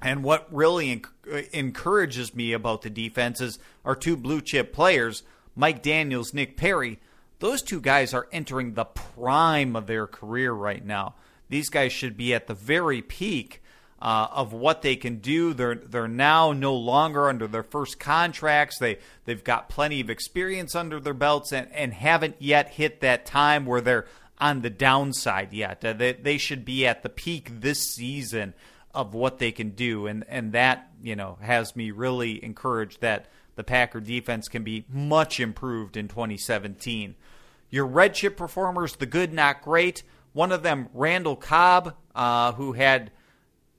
And 0.01 0.23
what 0.23 0.51
really 0.51 0.88
enc- 0.97 1.51
encourages 1.51 2.34
me 2.34 2.53
about 2.53 2.82
the 2.82 2.89
defense 2.89 3.39
is 3.39 3.60
our 3.86 3.95
two 3.95 4.17
blue 4.17 4.41
chip 4.41 4.73
players, 4.73 5.21
Mike 5.56 5.84
Daniels, 5.84 6.34
Nick 6.34 6.58
Perry. 6.58 6.99
Those 7.38 7.62
two 7.62 7.79
guys 7.79 8.12
are 8.12 8.27
entering 8.32 8.73
the 8.73 8.86
prime 8.86 9.75
of 9.75 9.86
their 9.86 10.08
career 10.08 10.51
right 10.51 10.84
now. 10.84 11.13
These 11.49 11.69
guys 11.69 11.93
should 11.93 12.17
be 12.17 12.34
at 12.34 12.47
the 12.47 12.56
very 12.56 13.03
peak 13.03 13.62
uh, 14.01 14.29
of 14.32 14.51
what 14.51 14.82
they 14.82 14.95
can 14.95 15.17
do. 15.19 15.53
They're 15.53 15.75
they're 15.75 16.08
now 16.08 16.53
no 16.53 16.75
longer 16.75 17.29
under 17.29 17.47
their 17.47 17.62
first 17.62 17.99
contracts. 17.99 18.79
They 18.79 18.97
they've 19.25 19.43
got 19.43 19.69
plenty 19.69 20.01
of 20.01 20.10
experience 20.10 20.73
under 20.73 20.99
their 20.99 21.13
belts 21.13 21.53
and, 21.53 21.71
and 21.71 21.93
haven't 21.93 22.38
yet 22.39 22.69
hit 22.69 22.99
that 23.01 23.27
time 23.27 23.67
where 23.67 23.79
they're 23.79 24.08
on 24.43 24.62
the 24.62 24.69
downside 24.69 25.53
yet. 25.53 25.86
Uh, 25.86 25.93
they, 25.93 26.12
they 26.12 26.38
should 26.38 26.65
be 26.65 26.86
at 26.86 27.01
the 27.01 27.08
peak 27.08 27.62
this 27.62 27.79
season 27.79 28.53
of 28.93 29.13
what 29.13 29.39
they 29.39 29.53
can 29.53 29.69
do, 29.69 30.06
and 30.06 30.25
and 30.27 30.51
that 30.51 30.91
you 31.01 31.15
know 31.15 31.38
has 31.41 31.75
me 31.77 31.91
really 31.91 32.43
encouraged 32.43 32.99
that 32.99 33.27
the 33.56 33.63
Packer 33.63 34.01
defense 34.01 34.49
can 34.49 34.63
be 34.63 34.86
much 34.89 35.39
improved 35.39 35.95
in 35.95 36.10
2017. 36.10 37.15
Your 37.69 37.88
red 37.88 38.13
chip 38.13 38.36
performers, 38.36 38.97
the 38.97 39.06
good, 39.06 39.32
not 39.32 39.62
great. 39.62 40.03
One 40.34 40.51
of 40.51 40.62
them, 40.62 40.89
Randall 40.93 41.38
Cobb, 41.38 41.95
uh, 42.13 42.51
who 42.51 42.73
had 42.73 43.12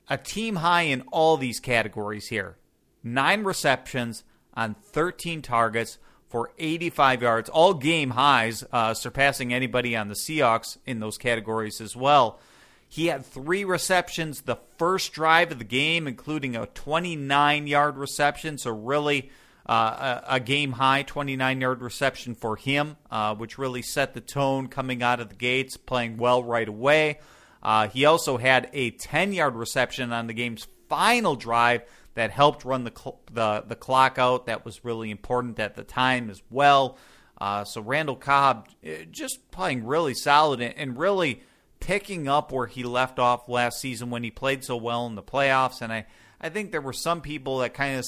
a 0.08 0.16
team 0.16 0.56
high 0.56 0.82
in 0.82 1.02
all 1.12 1.36
these 1.36 1.60
categories 1.60 2.28
here. 2.28 2.56
Nine 3.02 3.44
receptions 3.44 4.24
on 4.54 4.74
13 4.74 5.42
targets 5.42 5.98
for 6.34 6.50
85 6.58 7.22
yards, 7.22 7.48
all 7.48 7.74
game 7.74 8.10
highs, 8.10 8.64
uh, 8.72 8.92
surpassing 8.92 9.54
anybody 9.54 9.94
on 9.94 10.08
the 10.08 10.16
Seahawks 10.16 10.78
in 10.84 10.98
those 10.98 11.16
categories 11.16 11.80
as 11.80 11.94
well. 11.94 12.40
He 12.88 13.06
had 13.06 13.24
three 13.24 13.64
receptions 13.64 14.40
the 14.40 14.58
first 14.76 15.12
drive 15.12 15.52
of 15.52 15.60
the 15.60 15.64
game, 15.64 16.08
including 16.08 16.56
a 16.56 16.66
29 16.66 17.68
yard 17.68 17.96
reception. 17.96 18.58
So, 18.58 18.72
really, 18.72 19.30
uh, 19.64 20.22
a, 20.26 20.34
a, 20.34 20.40
game 20.40 20.72
high 20.72 21.04
29 21.04 21.60
yard 21.60 21.80
reception 21.80 22.34
for 22.34 22.56
him, 22.56 22.96
uh, 23.12 23.36
which 23.36 23.56
really 23.56 23.82
set 23.82 24.14
the 24.14 24.20
tone 24.20 24.66
coming 24.66 25.04
out 25.04 25.20
of 25.20 25.28
the 25.28 25.36
gates, 25.36 25.76
playing 25.76 26.16
well 26.16 26.42
right 26.42 26.66
away. 26.66 27.20
Uh, 27.62 27.86
he 27.86 28.06
also 28.06 28.38
had 28.38 28.68
a 28.72 28.90
10 28.90 29.32
yard 29.32 29.54
reception 29.54 30.12
on 30.12 30.26
the 30.26 30.34
game's 30.34 30.66
final 30.88 31.36
drive 31.36 31.82
that 32.14 32.30
helped 32.30 32.64
run 32.64 32.84
the, 32.84 32.92
cl- 32.96 33.20
the, 33.32 33.64
the 33.66 33.76
clock 33.76 34.18
out. 34.18 34.46
That 34.46 34.64
was 34.64 34.84
really 34.84 35.10
important 35.10 35.58
at 35.58 35.74
the 35.74 35.84
time 35.84 36.30
as 36.30 36.42
well. 36.50 36.96
Uh, 37.38 37.64
so 37.64 37.80
Randall 37.80 38.16
Cobb 38.16 38.68
uh, 38.86 39.04
just 39.10 39.50
playing 39.50 39.84
really 39.84 40.14
solid 40.14 40.60
and, 40.60 40.74
and, 40.76 40.96
really 40.96 41.42
picking 41.80 42.28
up 42.28 42.52
where 42.52 42.68
he 42.68 42.84
left 42.84 43.18
off 43.18 43.48
last 43.48 43.80
season 43.80 44.08
when 44.10 44.22
he 44.22 44.30
played 44.30 44.64
so 44.64 44.76
well 44.76 45.06
in 45.06 45.16
the 45.16 45.22
playoffs. 45.22 45.82
And 45.82 45.92
I, 45.92 46.06
I 46.40 46.48
think 46.48 46.70
there 46.70 46.80
were 46.80 46.92
some 46.92 47.20
people 47.20 47.58
that 47.58 47.74
kind 47.74 47.98
of 47.98 48.06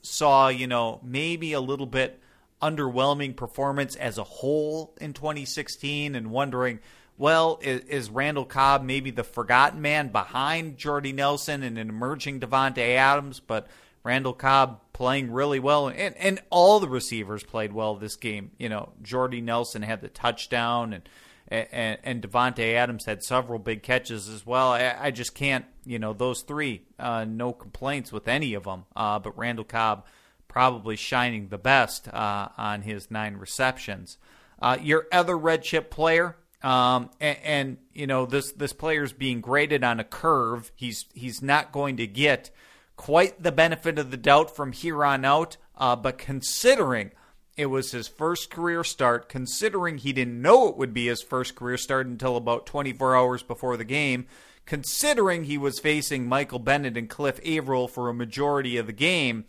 saw, 0.00 0.48
you 0.48 0.66
know, 0.66 0.98
maybe 1.02 1.52
a 1.52 1.60
little 1.60 1.86
bit 1.86 2.20
underwhelming 2.62 3.36
performance 3.36 3.96
as 3.96 4.16
a 4.16 4.24
whole 4.24 4.96
in 5.00 5.12
2016 5.12 6.14
and 6.14 6.30
wondering– 6.30 6.80
well, 7.16 7.58
is, 7.62 7.80
is, 7.82 8.10
Randall 8.10 8.44
Cobb 8.44 8.82
maybe 8.82 9.10
the 9.10 9.24
forgotten 9.24 9.80
man 9.80 10.08
behind 10.08 10.76
Jordy 10.76 11.12
Nelson 11.12 11.62
and 11.62 11.78
an 11.78 11.88
emerging 11.88 12.40
Davante 12.40 12.96
Adams? 12.96 13.40
But 13.40 13.68
Randall 14.02 14.32
Cobb 14.32 14.80
playing 14.92 15.32
really 15.32 15.60
well, 15.60 15.88
and 15.88 16.16
and 16.16 16.40
all 16.50 16.80
the 16.80 16.88
receivers 16.88 17.42
played 17.42 17.72
well 17.72 17.96
this 17.96 18.16
game. 18.16 18.50
You 18.58 18.68
know, 18.68 18.92
Jordy 19.02 19.40
Nelson 19.40 19.82
had 19.82 20.00
the 20.00 20.08
touchdown, 20.08 20.92
and 20.92 21.08
and, 21.48 21.98
and 22.02 22.22
Davante 22.22 22.74
Adams 22.74 23.04
had 23.04 23.22
several 23.22 23.58
big 23.58 23.82
catches 23.82 24.28
as 24.28 24.46
well. 24.46 24.72
I, 24.72 24.96
I 24.98 25.10
just 25.10 25.34
can't, 25.34 25.64
you 25.84 25.98
know, 25.98 26.12
those 26.12 26.42
three, 26.42 26.82
uh, 26.98 27.24
no 27.24 27.52
complaints 27.52 28.12
with 28.12 28.28
any 28.28 28.54
of 28.54 28.64
them. 28.64 28.84
Uh, 28.96 29.18
but 29.18 29.36
Randall 29.36 29.64
Cobb 29.64 30.06
probably 30.48 30.96
shining 30.96 31.48
the 31.48 31.58
best 31.58 32.08
uh, 32.08 32.48
on 32.56 32.82
his 32.82 33.10
nine 33.10 33.36
receptions. 33.36 34.18
Uh, 34.60 34.78
your 34.80 35.06
other 35.12 35.36
red 35.36 35.62
chip 35.62 35.90
player, 35.90 36.36
um, 36.64 37.10
and, 37.20 37.38
and, 37.44 37.78
you 37.92 38.06
know 38.06 38.24
this 38.26 38.52
this 38.52 38.72
player's 38.72 39.12
being 39.12 39.40
graded 39.40 39.84
on 39.84 40.00
a 40.00 40.04
curve. 40.04 40.72
He's 40.74 41.04
he's 41.12 41.42
not 41.42 41.72
going 41.72 41.98
to 41.98 42.06
get 42.06 42.50
quite 42.96 43.42
the 43.42 43.52
benefit 43.52 43.98
of 43.98 44.10
the 44.10 44.16
doubt 44.16 44.54
from 44.54 44.72
here 44.72 45.04
on 45.04 45.24
out. 45.24 45.58
Uh, 45.76 45.94
but 45.94 46.18
considering 46.18 47.10
it 47.56 47.66
was 47.66 47.92
his 47.92 48.08
first 48.08 48.50
career 48.50 48.82
start, 48.82 49.28
considering 49.28 49.98
he 49.98 50.12
didn't 50.12 50.40
know 50.40 50.68
it 50.68 50.76
would 50.76 50.94
be 50.94 51.06
his 51.06 51.22
first 51.22 51.54
career 51.54 51.76
start 51.76 52.06
until 52.06 52.36
about 52.36 52.66
24 52.66 53.14
hours 53.14 53.42
before 53.42 53.76
the 53.76 53.84
game, 53.84 54.26
considering 54.66 55.44
he 55.44 55.58
was 55.58 55.78
facing 55.78 56.26
Michael 56.26 56.58
Bennett 56.58 56.96
and 56.96 57.10
Cliff 57.10 57.38
Avril 57.44 57.88
for 57.88 58.08
a 58.08 58.14
majority 58.14 58.76
of 58.76 58.86
the 58.86 58.92
game, 58.92 59.44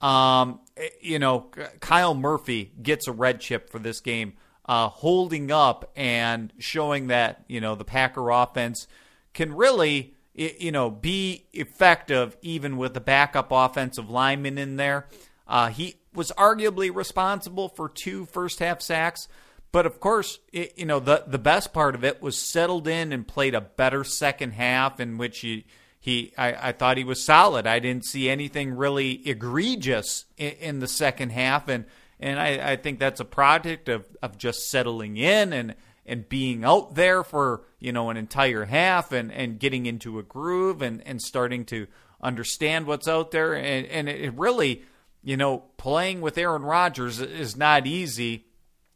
um, 0.00 0.60
eh, 0.76 0.88
you 1.00 1.18
know, 1.18 1.50
Kyle 1.80 2.14
Murphy 2.14 2.72
gets 2.82 3.06
a 3.06 3.12
red 3.12 3.40
chip 3.40 3.70
for 3.70 3.78
this 3.78 4.00
game 4.00 4.34
uh, 4.66 4.88
holding 4.88 5.50
up 5.50 5.90
and 5.96 6.52
showing 6.58 7.06
that 7.06 7.44
you 7.48 7.60
know 7.60 7.74
the 7.74 7.84
Packer 7.84 8.30
offense 8.30 8.86
can 9.32 9.54
really 9.54 10.14
you 10.34 10.72
know 10.72 10.90
be 10.90 11.46
effective 11.52 12.36
even 12.42 12.76
with 12.76 12.94
the 12.94 13.00
backup 13.00 13.48
offensive 13.50 14.10
lineman 14.10 14.58
in 14.58 14.76
there. 14.76 15.06
Uh, 15.46 15.68
he 15.68 15.96
was 16.12 16.32
arguably 16.36 16.94
responsible 16.94 17.68
for 17.68 17.88
two 17.88 18.26
first 18.26 18.58
half 18.58 18.82
sacks, 18.82 19.28
but 19.70 19.86
of 19.86 20.00
course, 20.00 20.40
it, 20.52 20.76
you 20.76 20.86
know 20.86 20.98
the 20.98 21.24
the 21.26 21.38
best 21.38 21.72
part 21.72 21.94
of 21.94 22.04
it 22.04 22.20
was 22.20 22.36
settled 22.36 22.88
in 22.88 23.12
and 23.12 23.26
played 23.26 23.54
a 23.54 23.60
better 23.60 24.02
second 24.02 24.52
half 24.52 24.98
in 24.98 25.16
which 25.16 25.40
he 25.40 25.64
he 26.00 26.32
I, 26.36 26.68
I 26.68 26.72
thought 26.72 26.96
he 26.96 27.04
was 27.04 27.24
solid. 27.24 27.66
I 27.66 27.78
didn't 27.78 28.04
see 28.04 28.28
anything 28.28 28.72
really 28.72 29.26
egregious 29.28 30.24
in, 30.36 30.52
in 30.52 30.78
the 30.80 30.88
second 30.88 31.30
half 31.30 31.68
and 31.68 31.84
and 32.20 32.38
I, 32.40 32.72
I 32.72 32.76
think 32.76 32.98
that's 32.98 33.20
a 33.20 33.24
product 33.24 33.88
of, 33.88 34.04
of 34.22 34.38
just 34.38 34.70
settling 34.70 35.16
in 35.16 35.52
and 35.52 35.74
and 36.06 36.28
being 36.28 36.64
out 36.64 36.94
there 36.94 37.22
for 37.24 37.64
you 37.80 37.92
know 37.92 38.10
an 38.10 38.16
entire 38.16 38.64
half 38.64 39.12
and, 39.12 39.32
and 39.32 39.58
getting 39.58 39.86
into 39.86 40.18
a 40.18 40.22
groove 40.22 40.82
and, 40.82 41.02
and 41.06 41.20
starting 41.20 41.64
to 41.66 41.86
understand 42.22 42.86
what's 42.86 43.08
out 43.08 43.30
there. 43.30 43.54
And, 43.54 43.86
and 43.86 44.08
it 44.08 44.32
really 44.34 44.82
you 45.22 45.36
know 45.36 45.64
playing 45.76 46.20
with 46.20 46.38
Aaron 46.38 46.62
Rodgers 46.62 47.20
is 47.20 47.56
not 47.56 47.86
easy. 47.86 48.46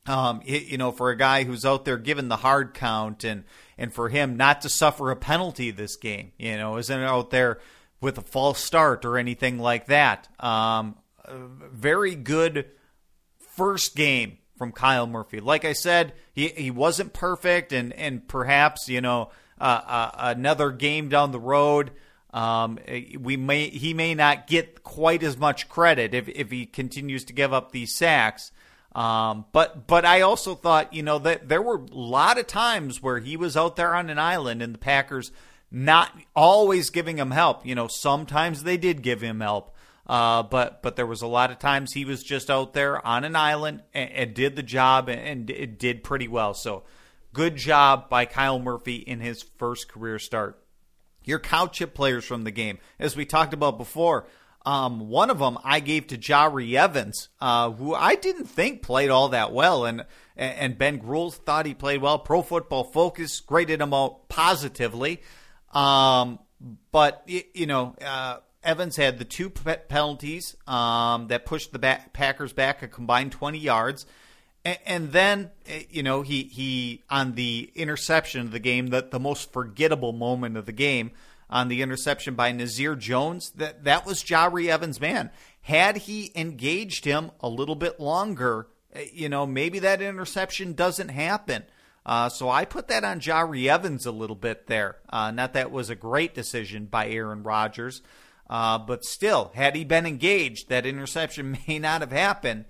Um, 0.06 0.40
it, 0.46 0.64
you 0.64 0.78
know 0.78 0.92
for 0.92 1.10
a 1.10 1.16
guy 1.16 1.44
who's 1.44 1.64
out 1.64 1.84
there 1.84 1.98
given 1.98 2.28
the 2.28 2.36
hard 2.36 2.74
count 2.74 3.22
and 3.22 3.44
and 3.76 3.92
for 3.92 4.08
him 4.08 4.36
not 4.36 4.62
to 4.62 4.68
suffer 4.68 5.10
a 5.10 5.16
penalty 5.16 5.70
this 5.70 5.96
game 5.96 6.32
you 6.38 6.56
know 6.56 6.78
isn't 6.78 7.00
out 7.02 7.30
there 7.30 7.60
with 8.00 8.16
a 8.16 8.22
false 8.22 8.58
start 8.58 9.04
or 9.04 9.18
anything 9.18 9.58
like 9.58 9.86
that. 9.86 10.26
Um, 10.42 10.96
very 11.28 12.14
good 12.14 12.70
first 13.60 13.94
game 13.94 14.38
from 14.56 14.72
Kyle 14.72 15.06
Murphy. 15.06 15.38
Like 15.38 15.66
I 15.66 15.74
said, 15.74 16.14
he 16.32 16.48
he 16.48 16.70
wasn't 16.70 17.12
perfect, 17.12 17.74
and 17.74 17.92
and 17.92 18.26
perhaps 18.26 18.88
you 18.88 19.02
know 19.02 19.30
uh, 19.60 19.82
uh, 19.86 20.10
another 20.16 20.70
game 20.70 21.10
down 21.10 21.30
the 21.30 21.38
road. 21.38 21.90
Um, 22.32 22.78
we 23.18 23.36
may 23.36 23.68
he 23.68 23.92
may 23.92 24.14
not 24.14 24.46
get 24.46 24.82
quite 24.82 25.22
as 25.22 25.36
much 25.36 25.68
credit 25.68 26.14
if 26.14 26.26
if 26.30 26.50
he 26.50 26.64
continues 26.64 27.24
to 27.26 27.34
give 27.34 27.52
up 27.52 27.70
these 27.70 27.94
sacks. 27.94 28.50
Um, 28.94 29.44
but 29.52 29.86
but 29.86 30.06
I 30.06 30.22
also 30.22 30.54
thought 30.54 30.94
you 30.94 31.02
know 31.02 31.18
that 31.18 31.50
there 31.50 31.60
were 31.60 31.76
a 31.76 31.94
lot 31.94 32.38
of 32.38 32.46
times 32.46 33.02
where 33.02 33.18
he 33.18 33.36
was 33.36 33.58
out 33.58 33.76
there 33.76 33.94
on 33.94 34.08
an 34.08 34.18
island 34.18 34.62
and 34.62 34.72
the 34.72 34.78
Packers 34.78 35.32
not 35.70 36.18
always 36.34 36.88
giving 36.88 37.18
him 37.18 37.30
help. 37.30 37.66
You 37.66 37.74
know, 37.74 37.88
sometimes 37.88 38.62
they 38.62 38.78
did 38.78 39.02
give 39.02 39.20
him 39.20 39.40
help. 39.40 39.76
Uh, 40.10 40.42
but 40.42 40.82
but 40.82 40.96
there 40.96 41.06
was 41.06 41.22
a 41.22 41.26
lot 41.28 41.52
of 41.52 41.60
times 41.60 41.92
he 41.92 42.04
was 42.04 42.24
just 42.24 42.50
out 42.50 42.72
there 42.72 43.06
on 43.06 43.22
an 43.22 43.36
island 43.36 43.80
and, 43.94 44.10
and 44.10 44.34
did 44.34 44.56
the 44.56 44.62
job 44.64 45.08
and, 45.08 45.20
and 45.20 45.50
it 45.50 45.78
did 45.78 46.02
pretty 46.02 46.26
well. 46.26 46.52
So 46.52 46.82
good 47.32 47.54
job 47.54 48.10
by 48.10 48.24
Kyle 48.24 48.58
Murphy 48.58 48.96
in 48.96 49.20
his 49.20 49.40
first 49.40 49.88
career 49.88 50.18
start. 50.18 50.60
Your 51.22 51.38
cow 51.38 51.68
chip 51.68 51.94
players 51.94 52.24
from 52.24 52.42
the 52.42 52.50
game, 52.50 52.78
as 52.98 53.14
we 53.14 53.24
talked 53.24 53.54
about 53.54 53.78
before. 53.78 54.26
Um, 54.66 55.08
one 55.08 55.30
of 55.30 55.38
them 55.38 55.58
I 55.62 55.78
gave 55.78 56.08
to 56.08 56.18
Jahri 56.18 56.74
Evans, 56.74 57.28
uh, 57.40 57.70
who 57.70 57.94
I 57.94 58.16
didn't 58.16 58.46
think 58.46 58.82
played 58.82 59.10
all 59.10 59.28
that 59.28 59.52
well, 59.52 59.84
and 59.84 60.06
and 60.36 60.76
Ben 60.76 60.98
Gruhl 60.98 61.32
thought 61.32 61.66
he 61.66 61.74
played 61.74 62.02
well. 62.02 62.18
Pro 62.18 62.42
Football 62.42 62.82
Focus 62.82 63.38
graded 63.38 63.80
him 63.80 63.94
out 63.94 64.28
positively. 64.28 65.22
Um, 65.72 66.40
but 66.90 67.22
you 67.28 67.66
know, 67.66 67.94
uh, 68.04 68.38
Evans 68.62 68.96
had 68.96 69.18
the 69.18 69.24
two 69.24 69.50
penalties 69.50 70.56
um, 70.66 71.28
that 71.28 71.46
pushed 71.46 71.72
the 71.72 71.78
back, 71.78 72.12
Packers 72.12 72.52
back 72.52 72.82
a 72.82 72.88
combined 72.88 73.32
20 73.32 73.58
yards. 73.58 74.06
And, 74.84 75.12
then, 75.12 75.50
eh, 75.66 75.84
you 75.88 76.02
know, 76.02 76.20
he, 76.20 76.42
he 76.42 77.02
on 77.08 77.34
the 77.34 77.70
interception 77.74 78.42
of 78.42 78.50
the 78.50 78.58
game, 78.58 78.88
that 78.88 79.10
the 79.10 79.18
most 79.18 79.52
forgettable 79.52 80.12
moment 80.12 80.58
of 80.58 80.66
the 80.66 80.72
game, 80.72 81.12
on 81.48 81.68
the 81.68 81.80
interception 81.80 82.34
by 82.34 82.52
Nazair 82.52 82.96
Jones, 82.98 83.50
that, 83.56 83.84
that 83.84 84.04
was 84.04 84.22
Jahri 84.22 84.68
Evans' 84.68 85.00
man. 85.00 85.30
Had 85.62 85.96
he 85.96 86.30
engaged 86.34 87.06
him 87.06 87.30
a 87.40 87.48
little 87.48 87.74
bit 87.74 87.98
longer, 87.98 88.68
eh, 88.92 89.06
you 89.12 89.30
know, 89.30 89.46
maybe 89.46 89.78
that 89.78 90.02
interception 90.02 90.74
doesn't 90.74 91.08
happen. 91.08 91.64
Uh, 92.04 92.28
so 92.28 92.48
I 92.50 92.64
put 92.64 92.88
that 92.88 93.04
on 93.04 93.20
Jahri 93.20 93.66
Evans 93.66 94.04
a 94.04 94.12
little 94.12 94.36
bit 94.36 94.66
there. 94.66 94.96
Uh, 95.08 95.30
not 95.30 95.54
that 95.54 95.70
was 95.70 95.90
a 95.90 95.94
great 95.94 96.34
decision 96.34 96.86
by 96.86 97.08
Aaron 97.08 97.42
Rodgers, 97.42 98.02
uh, 98.50 98.78
but 98.78 99.04
still, 99.04 99.52
had 99.54 99.76
he 99.76 99.84
been 99.84 100.06
engaged, 100.06 100.68
that 100.68 100.84
interception 100.84 101.56
may 101.68 101.78
not 101.78 102.00
have 102.00 102.10
happened. 102.10 102.64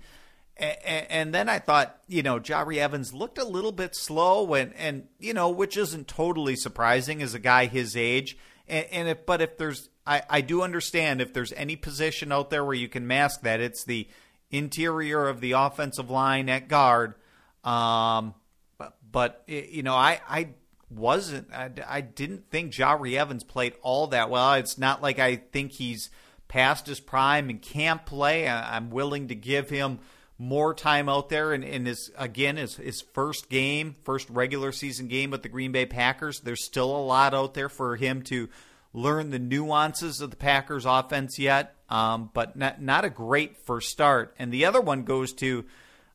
And, 0.55 1.33
then 1.33 1.49
I 1.49 1.57
thought, 1.57 1.97
you 2.07 2.21
know, 2.21 2.39
Jahri 2.39 2.77
Evans 2.77 3.15
looked 3.15 3.39
a 3.39 3.43
little 3.43 3.71
bit 3.71 3.95
slow, 3.95 4.53
and 4.53 4.75
and 4.75 5.07
you 5.17 5.33
know, 5.33 5.49
which 5.49 5.75
isn't 5.75 6.07
totally 6.07 6.55
surprising 6.55 7.23
as 7.23 7.33
a 7.33 7.39
guy 7.39 7.65
his 7.65 7.97
age. 7.97 8.37
And, 8.67 8.85
and 8.91 9.07
if, 9.07 9.25
but 9.25 9.41
if 9.41 9.57
there's, 9.57 9.89
I, 10.05 10.21
I 10.29 10.41
do 10.41 10.61
understand 10.61 11.19
if 11.19 11.33
there's 11.33 11.51
any 11.53 11.75
position 11.75 12.31
out 12.31 12.51
there 12.51 12.63
where 12.63 12.75
you 12.75 12.89
can 12.89 13.07
mask 13.07 13.41
that, 13.41 13.59
it's 13.59 13.85
the 13.85 14.07
interior 14.51 15.27
of 15.27 15.41
the 15.41 15.53
offensive 15.53 16.11
line 16.11 16.47
at 16.47 16.67
guard. 16.67 17.15
Um, 17.63 18.35
but, 18.77 18.97
but 19.11 19.43
you 19.47 19.81
know, 19.81 19.95
I 19.95 20.21
I 20.29 20.49
wasn't. 20.91 21.51
I, 21.53 21.69
I 21.87 22.01
didn't 22.01 22.49
think 22.49 22.73
Jahri 22.73 23.17
Evans 23.17 23.43
played 23.43 23.73
all 23.81 24.07
that 24.07 24.29
well. 24.29 24.53
It's 24.53 24.77
not 24.77 25.01
like 25.01 25.19
I 25.19 25.37
think 25.37 25.71
he's 25.73 26.09
past 26.47 26.87
his 26.87 26.99
prime 26.99 27.49
and 27.49 27.61
can't 27.61 28.05
play. 28.05 28.47
I, 28.47 28.75
am 28.75 28.89
willing 28.89 29.29
to 29.29 29.35
give 29.35 29.69
him 29.69 29.99
more 30.37 30.73
time 30.73 31.07
out 31.07 31.29
there. 31.29 31.53
And, 31.53 31.87
his 31.87 32.11
again 32.17 32.57
his 32.57 32.75
his 32.75 33.01
first 33.01 33.49
game, 33.49 33.95
first 34.03 34.29
regular 34.29 34.71
season 34.71 35.07
game 35.07 35.31
with 35.31 35.43
the 35.43 35.49
Green 35.49 35.71
Bay 35.71 35.85
Packers. 35.85 36.41
There's 36.41 36.65
still 36.65 36.95
a 36.95 37.03
lot 37.03 37.33
out 37.33 37.53
there 37.53 37.69
for 37.69 37.95
him 37.95 38.21
to 38.23 38.49
learn 38.93 39.29
the 39.29 39.39
nuances 39.39 40.19
of 40.19 40.29
the 40.29 40.35
Packers 40.35 40.85
offense 40.85 41.39
yet. 41.39 41.75
Um, 41.89 42.31
but 42.33 42.55
not 42.55 42.81
not 42.81 43.05
a 43.05 43.09
great 43.09 43.57
first 43.65 43.89
start. 43.89 44.35
And 44.37 44.51
the 44.51 44.65
other 44.65 44.81
one 44.81 45.03
goes 45.03 45.33
to 45.33 45.65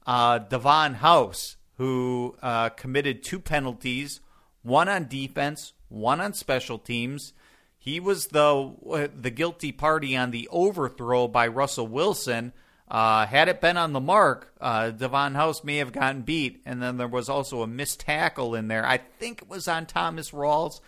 uh, 0.06 0.38
Davon 0.38 0.94
House, 0.94 1.56
who 1.78 2.36
uh, 2.42 2.70
committed 2.70 3.22
two 3.22 3.40
penalties 3.40 4.20
one 4.66 4.88
on 4.88 5.06
defense, 5.08 5.72
one 5.88 6.20
on 6.20 6.34
special 6.34 6.78
teams. 6.78 7.32
He 7.78 8.00
was 8.00 8.26
the 8.26 9.10
the 9.14 9.30
guilty 9.30 9.70
party 9.70 10.16
on 10.16 10.32
the 10.32 10.48
overthrow 10.50 11.28
by 11.28 11.46
Russell 11.46 11.86
Wilson. 11.86 12.52
Uh, 12.88 13.26
had 13.26 13.48
it 13.48 13.60
been 13.60 13.76
on 13.76 13.92
the 13.92 14.00
mark, 14.00 14.52
uh, 14.60 14.90
Davon 14.90 15.34
House 15.34 15.64
may 15.64 15.78
have 15.78 15.92
gotten 15.92 16.22
beat. 16.22 16.62
And 16.64 16.80
then 16.80 16.98
there 16.98 17.08
was 17.08 17.28
also 17.28 17.62
a 17.62 17.66
missed 17.66 18.00
tackle 18.00 18.54
in 18.54 18.68
there. 18.68 18.86
I 18.86 18.98
think 18.98 19.42
it 19.42 19.48
was 19.48 19.66
on 19.66 19.86
Thomas 19.86 20.30
Rawls. 20.30 20.80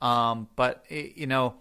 Um, 0.00 0.48
but, 0.56 0.84
it, 0.88 1.16
you 1.16 1.28
know, 1.28 1.54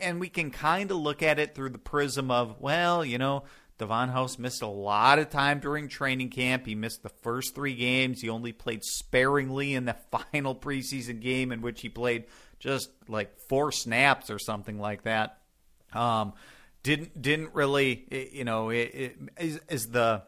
and 0.00 0.20
we 0.20 0.28
can 0.28 0.50
kind 0.50 0.90
of 0.90 0.98
look 0.98 1.22
at 1.22 1.40
it 1.40 1.54
through 1.54 1.70
the 1.70 1.78
prism 1.78 2.30
of, 2.30 2.60
well, 2.60 3.04
you 3.04 3.18
know, 3.18 3.42
Davon 3.78 4.08
House 4.08 4.38
missed 4.38 4.62
a 4.62 4.68
lot 4.68 5.18
of 5.18 5.30
time 5.30 5.58
during 5.58 5.88
training 5.88 6.30
camp. 6.30 6.66
He 6.66 6.74
missed 6.74 7.02
the 7.02 7.08
first 7.08 7.54
three 7.54 7.74
games. 7.74 8.20
He 8.20 8.28
only 8.28 8.52
played 8.52 8.84
sparingly 8.84 9.74
in 9.74 9.84
the 9.84 9.96
final 10.32 10.54
preseason 10.54 11.20
game, 11.20 11.50
in 11.50 11.60
which 11.60 11.80
he 11.80 11.88
played 11.88 12.24
just 12.58 12.90
like 13.08 13.38
four 13.48 13.72
snaps 13.72 14.30
or 14.30 14.38
something 14.38 14.78
like 14.78 15.02
that. 15.02 15.38
Um, 15.92 16.34
didn't 16.82 17.20
didn't 17.20 17.54
really, 17.54 18.30
you 18.32 18.44
know, 18.44 18.70
it, 18.70 18.90
it, 18.94 19.16
is, 19.40 19.60
is 19.68 19.88
the 19.88 20.22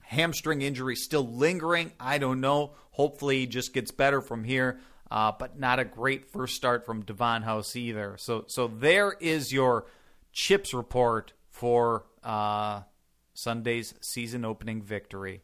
hamstring 0.00 0.60
injury 0.60 0.96
still 0.96 1.26
lingering? 1.26 1.92
I 1.98 2.18
don't 2.18 2.40
know. 2.40 2.72
Hopefully, 2.90 3.40
he 3.40 3.46
just 3.46 3.72
gets 3.72 3.90
better 3.90 4.20
from 4.20 4.44
here. 4.44 4.80
Uh, 5.10 5.30
but 5.38 5.60
not 5.60 5.78
a 5.78 5.84
great 5.84 6.30
first 6.32 6.54
start 6.54 6.86
from 6.86 7.02
Davon 7.04 7.42
House 7.42 7.76
either. 7.76 8.16
So 8.18 8.44
so 8.48 8.66
there 8.66 9.14
is 9.20 9.52
your 9.52 9.84
chips 10.32 10.72
report 10.72 11.34
for 11.52 12.06
uh, 12.24 12.80
Sunday's 13.34 13.94
season 14.00 14.44
opening 14.44 14.82
victory. 14.82 15.42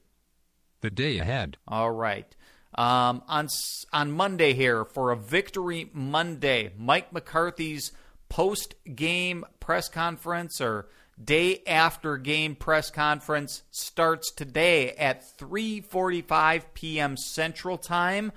The 0.80 0.90
day 0.90 1.18
ahead. 1.18 1.56
All 1.68 1.90
right. 1.90 2.34
Um, 2.74 3.22
on 3.28 3.48
on 3.92 4.12
Monday 4.12 4.54
here 4.54 4.84
for 4.84 5.10
a 5.10 5.16
victory 5.16 5.90
Monday, 5.92 6.72
Mike 6.76 7.12
McCarthy's 7.12 7.92
post 8.28 8.74
game 8.94 9.44
press 9.60 9.88
conference 9.88 10.60
or 10.60 10.88
day 11.22 11.62
after 11.66 12.16
game 12.16 12.54
press 12.54 12.90
conference 12.90 13.62
starts 13.70 14.30
today 14.32 14.92
at 14.92 15.24
3:45 15.38 16.64
p.m. 16.74 17.16
Central 17.16 17.78
Time. 17.78 18.32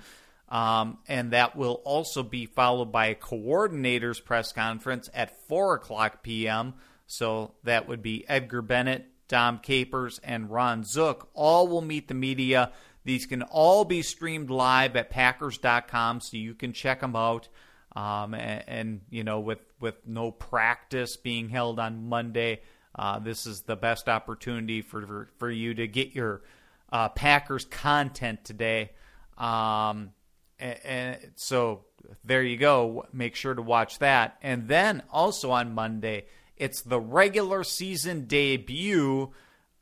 Um, 0.48 0.98
and 1.08 1.30
that 1.30 1.56
will 1.56 1.80
also 1.84 2.22
be 2.22 2.44
followed 2.44 2.92
by 2.92 3.06
a 3.06 3.14
coordinator's 3.14 4.20
press 4.20 4.52
conference 4.52 5.08
at 5.14 5.48
4 5.48 5.76
o'clock 5.76 6.22
p.m. 6.22 6.74
So 7.12 7.52
that 7.64 7.88
would 7.88 8.00
be 8.00 8.24
Edgar 8.26 8.62
Bennett, 8.62 9.04
Dom 9.28 9.58
Capers, 9.58 10.18
and 10.24 10.50
Ron 10.50 10.82
Zook. 10.82 11.28
All 11.34 11.68
will 11.68 11.82
meet 11.82 12.08
the 12.08 12.14
media. 12.14 12.72
These 13.04 13.26
can 13.26 13.42
all 13.42 13.84
be 13.84 14.00
streamed 14.00 14.48
live 14.48 14.96
at 14.96 15.10
Packers.com, 15.10 16.22
so 16.22 16.38
you 16.38 16.54
can 16.54 16.72
check 16.72 17.00
them 17.02 17.14
out. 17.14 17.48
Um, 17.94 18.32
and, 18.32 18.64
and, 18.66 19.00
you 19.10 19.24
know, 19.24 19.40
with 19.40 19.58
with 19.78 19.96
no 20.06 20.30
practice 20.30 21.18
being 21.18 21.50
held 21.50 21.78
on 21.78 22.08
Monday, 22.08 22.62
uh, 22.94 23.18
this 23.18 23.44
is 23.44 23.60
the 23.60 23.76
best 23.76 24.08
opportunity 24.08 24.80
for 24.80 25.06
for, 25.06 25.28
for 25.36 25.50
you 25.50 25.74
to 25.74 25.86
get 25.86 26.14
your 26.14 26.40
uh, 26.90 27.10
Packers 27.10 27.66
content 27.66 28.42
today. 28.42 28.92
Um, 29.36 30.12
and, 30.58 30.78
and 30.82 31.32
so 31.34 31.84
there 32.24 32.42
you 32.42 32.56
go. 32.56 33.04
Make 33.12 33.34
sure 33.34 33.52
to 33.52 33.60
watch 33.60 33.98
that. 33.98 34.38
And 34.40 34.66
then 34.66 35.02
also 35.10 35.50
on 35.50 35.74
Monday 35.74 36.24
it's 36.62 36.80
the 36.82 37.00
regular 37.00 37.64
season 37.64 38.26
debut, 38.26 39.32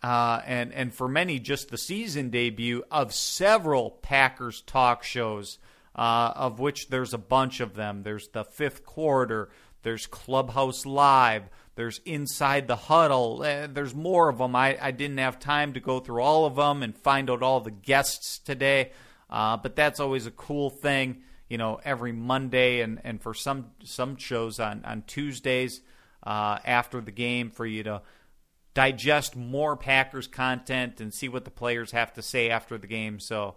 uh, 0.02 0.40
and 0.46 0.72
and 0.72 0.94
for 0.94 1.08
many 1.08 1.38
just 1.38 1.68
the 1.68 1.76
season 1.76 2.30
debut 2.30 2.82
of 2.90 3.12
several 3.12 3.90
Packers 3.90 4.62
talk 4.62 5.02
shows, 5.02 5.58
uh, 5.94 6.32
of 6.34 6.58
which 6.58 6.88
there's 6.88 7.12
a 7.12 7.18
bunch 7.18 7.60
of 7.60 7.74
them. 7.74 8.02
There's 8.02 8.28
the 8.28 8.44
fifth 8.44 8.86
quarter. 8.86 9.50
There's 9.82 10.06
Clubhouse 10.06 10.86
Live. 10.86 11.50
There's 11.74 12.00
Inside 12.06 12.66
the 12.66 12.76
Huddle. 12.76 13.42
Uh, 13.42 13.66
there's 13.66 13.94
more 13.94 14.30
of 14.30 14.38
them. 14.38 14.56
I, 14.56 14.78
I 14.80 14.90
didn't 14.90 15.18
have 15.18 15.38
time 15.38 15.74
to 15.74 15.80
go 15.80 16.00
through 16.00 16.22
all 16.22 16.46
of 16.46 16.56
them 16.56 16.82
and 16.82 16.96
find 16.96 17.28
out 17.28 17.42
all 17.42 17.60
the 17.60 17.70
guests 17.70 18.38
today, 18.38 18.92
uh, 19.28 19.58
but 19.58 19.76
that's 19.76 20.00
always 20.00 20.24
a 20.24 20.30
cool 20.30 20.70
thing. 20.70 21.24
You 21.50 21.58
know, 21.58 21.78
every 21.84 22.12
Monday 22.12 22.80
and, 22.80 23.02
and 23.04 23.20
for 23.20 23.34
some 23.34 23.66
some 23.84 24.16
shows 24.16 24.58
on 24.58 24.82
on 24.86 25.02
Tuesdays 25.06 25.82
uh, 26.22 26.58
after 26.64 27.00
the 27.00 27.10
game 27.10 27.50
for 27.50 27.66
you 27.66 27.82
to 27.84 28.02
digest 28.74 29.36
more 29.36 29.76
Packers 29.76 30.26
content 30.26 31.00
and 31.00 31.12
see 31.12 31.28
what 31.28 31.44
the 31.44 31.50
players 31.50 31.90
have 31.92 32.12
to 32.14 32.22
say 32.22 32.50
after 32.50 32.78
the 32.78 32.86
game. 32.86 33.18
So, 33.20 33.56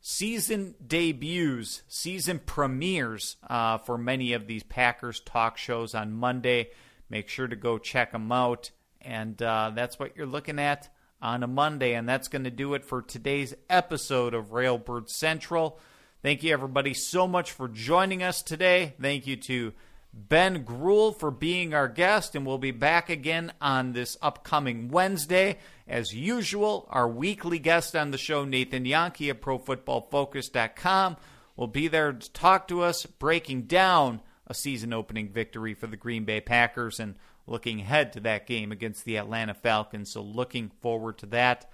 season 0.00 0.74
debuts, 0.84 1.82
season 1.88 2.40
premieres 2.44 3.36
uh, 3.48 3.78
for 3.78 3.98
many 3.98 4.32
of 4.32 4.46
these 4.46 4.62
Packers 4.62 5.20
talk 5.20 5.56
shows 5.56 5.94
on 5.94 6.12
Monday. 6.12 6.70
Make 7.08 7.28
sure 7.28 7.46
to 7.46 7.56
go 7.56 7.78
check 7.78 8.12
them 8.12 8.30
out. 8.30 8.70
And 9.00 9.40
uh, 9.42 9.72
that's 9.74 9.98
what 9.98 10.16
you're 10.16 10.26
looking 10.26 10.58
at 10.58 10.88
on 11.20 11.42
a 11.42 11.46
Monday. 11.46 11.94
And 11.94 12.08
that's 12.08 12.28
going 12.28 12.44
to 12.44 12.50
do 12.50 12.74
it 12.74 12.84
for 12.84 13.02
today's 13.02 13.54
episode 13.68 14.34
of 14.34 14.50
Railbird 14.50 15.08
Central. 15.08 15.78
Thank 16.22 16.44
you, 16.44 16.52
everybody, 16.52 16.94
so 16.94 17.26
much 17.26 17.50
for 17.50 17.66
joining 17.68 18.22
us 18.22 18.42
today. 18.42 18.94
Thank 19.00 19.26
you 19.26 19.36
to 19.36 19.72
Ben 20.14 20.62
Gruel 20.64 21.12
for 21.12 21.30
being 21.30 21.72
our 21.72 21.88
guest, 21.88 22.34
and 22.34 22.44
we'll 22.44 22.58
be 22.58 22.70
back 22.70 23.08
again 23.08 23.52
on 23.60 23.92
this 23.92 24.16
upcoming 24.20 24.88
Wednesday. 24.88 25.58
As 25.88 26.14
usual, 26.14 26.86
our 26.90 27.08
weekly 27.08 27.58
guest 27.58 27.96
on 27.96 28.10
the 28.10 28.18
show, 28.18 28.44
Nathan 28.44 28.84
Jahnke 28.84 29.30
of 29.30 29.40
ProFootballFocus.com, 29.40 31.16
will 31.56 31.66
be 31.66 31.88
there 31.88 32.12
to 32.12 32.32
talk 32.32 32.68
to 32.68 32.82
us, 32.82 33.06
breaking 33.06 33.62
down 33.62 34.20
a 34.46 34.54
season 34.54 34.92
opening 34.92 35.30
victory 35.30 35.72
for 35.72 35.86
the 35.86 35.96
Green 35.96 36.24
Bay 36.24 36.40
Packers 36.40 37.00
and 37.00 37.14
looking 37.46 37.80
ahead 37.80 38.12
to 38.12 38.20
that 38.20 38.46
game 38.46 38.70
against 38.70 39.04
the 39.04 39.16
Atlanta 39.16 39.54
Falcons. 39.54 40.12
So, 40.12 40.20
looking 40.20 40.70
forward 40.80 41.18
to 41.18 41.26
that. 41.26 41.70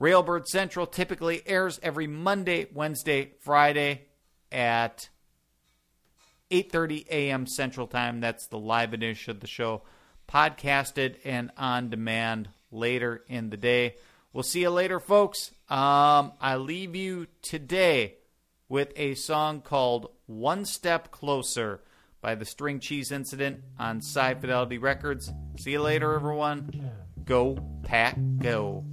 Railbird 0.00 0.46
Central 0.46 0.86
typically 0.86 1.42
airs 1.46 1.80
every 1.82 2.06
Monday, 2.06 2.66
Wednesday, 2.72 3.32
Friday 3.40 4.06
at 4.50 5.08
8:30 6.50 7.06
a.m. 7.08 7.46
Central 7.46 7.86
Time. 7.86 8.20
That's 8.20 8.46
the 8.46 8.58
live 8.58 8.92
edition 8.92 9.30
of 9.30 9.40
the 9.40 9.46
show, 9.46 9.82
podcasted 10.28 11.16
and 11.24 11.50
on 11.56 11.90
demand 11.90 12.48
later 12.70 13.22
in 13.28 13.50
the 13.50 13.56
day. 13.56 13.96
We'll 14.32 14.42
see 14.42 14.60
you 14.60 14.70
later, 14.70 15.00
folks. 15.00 15.50
Um, 15.68 16.32
I 16.40 16.56
leave 16.56 16.94
you 16.94 17.26
today 17.42 18.16
with 18.68 18.92
a 18.96 19.14
song 19.14 19.60
called 19.60 20.10
"One 20.26 20.64
Step 20.64 21.10
Closer" 21.10 21.80
by 22.20 22.34
the 22.34 22.44
String 22.44 22.80
Cheese 22.80 23.12
Incident 23.12 23.62
on 23.78 23.98
Sci 23.98 24.34
Fidelity 24.34 24.78
Records. 24.78 25.32
See 25.58 25.72
you 25.72 25.82
later, 25.82 26.14
everyone. 26.14 26.92
Go, 27.24 27.58
Pack, 27.84 28.16
go. 28.38 28.84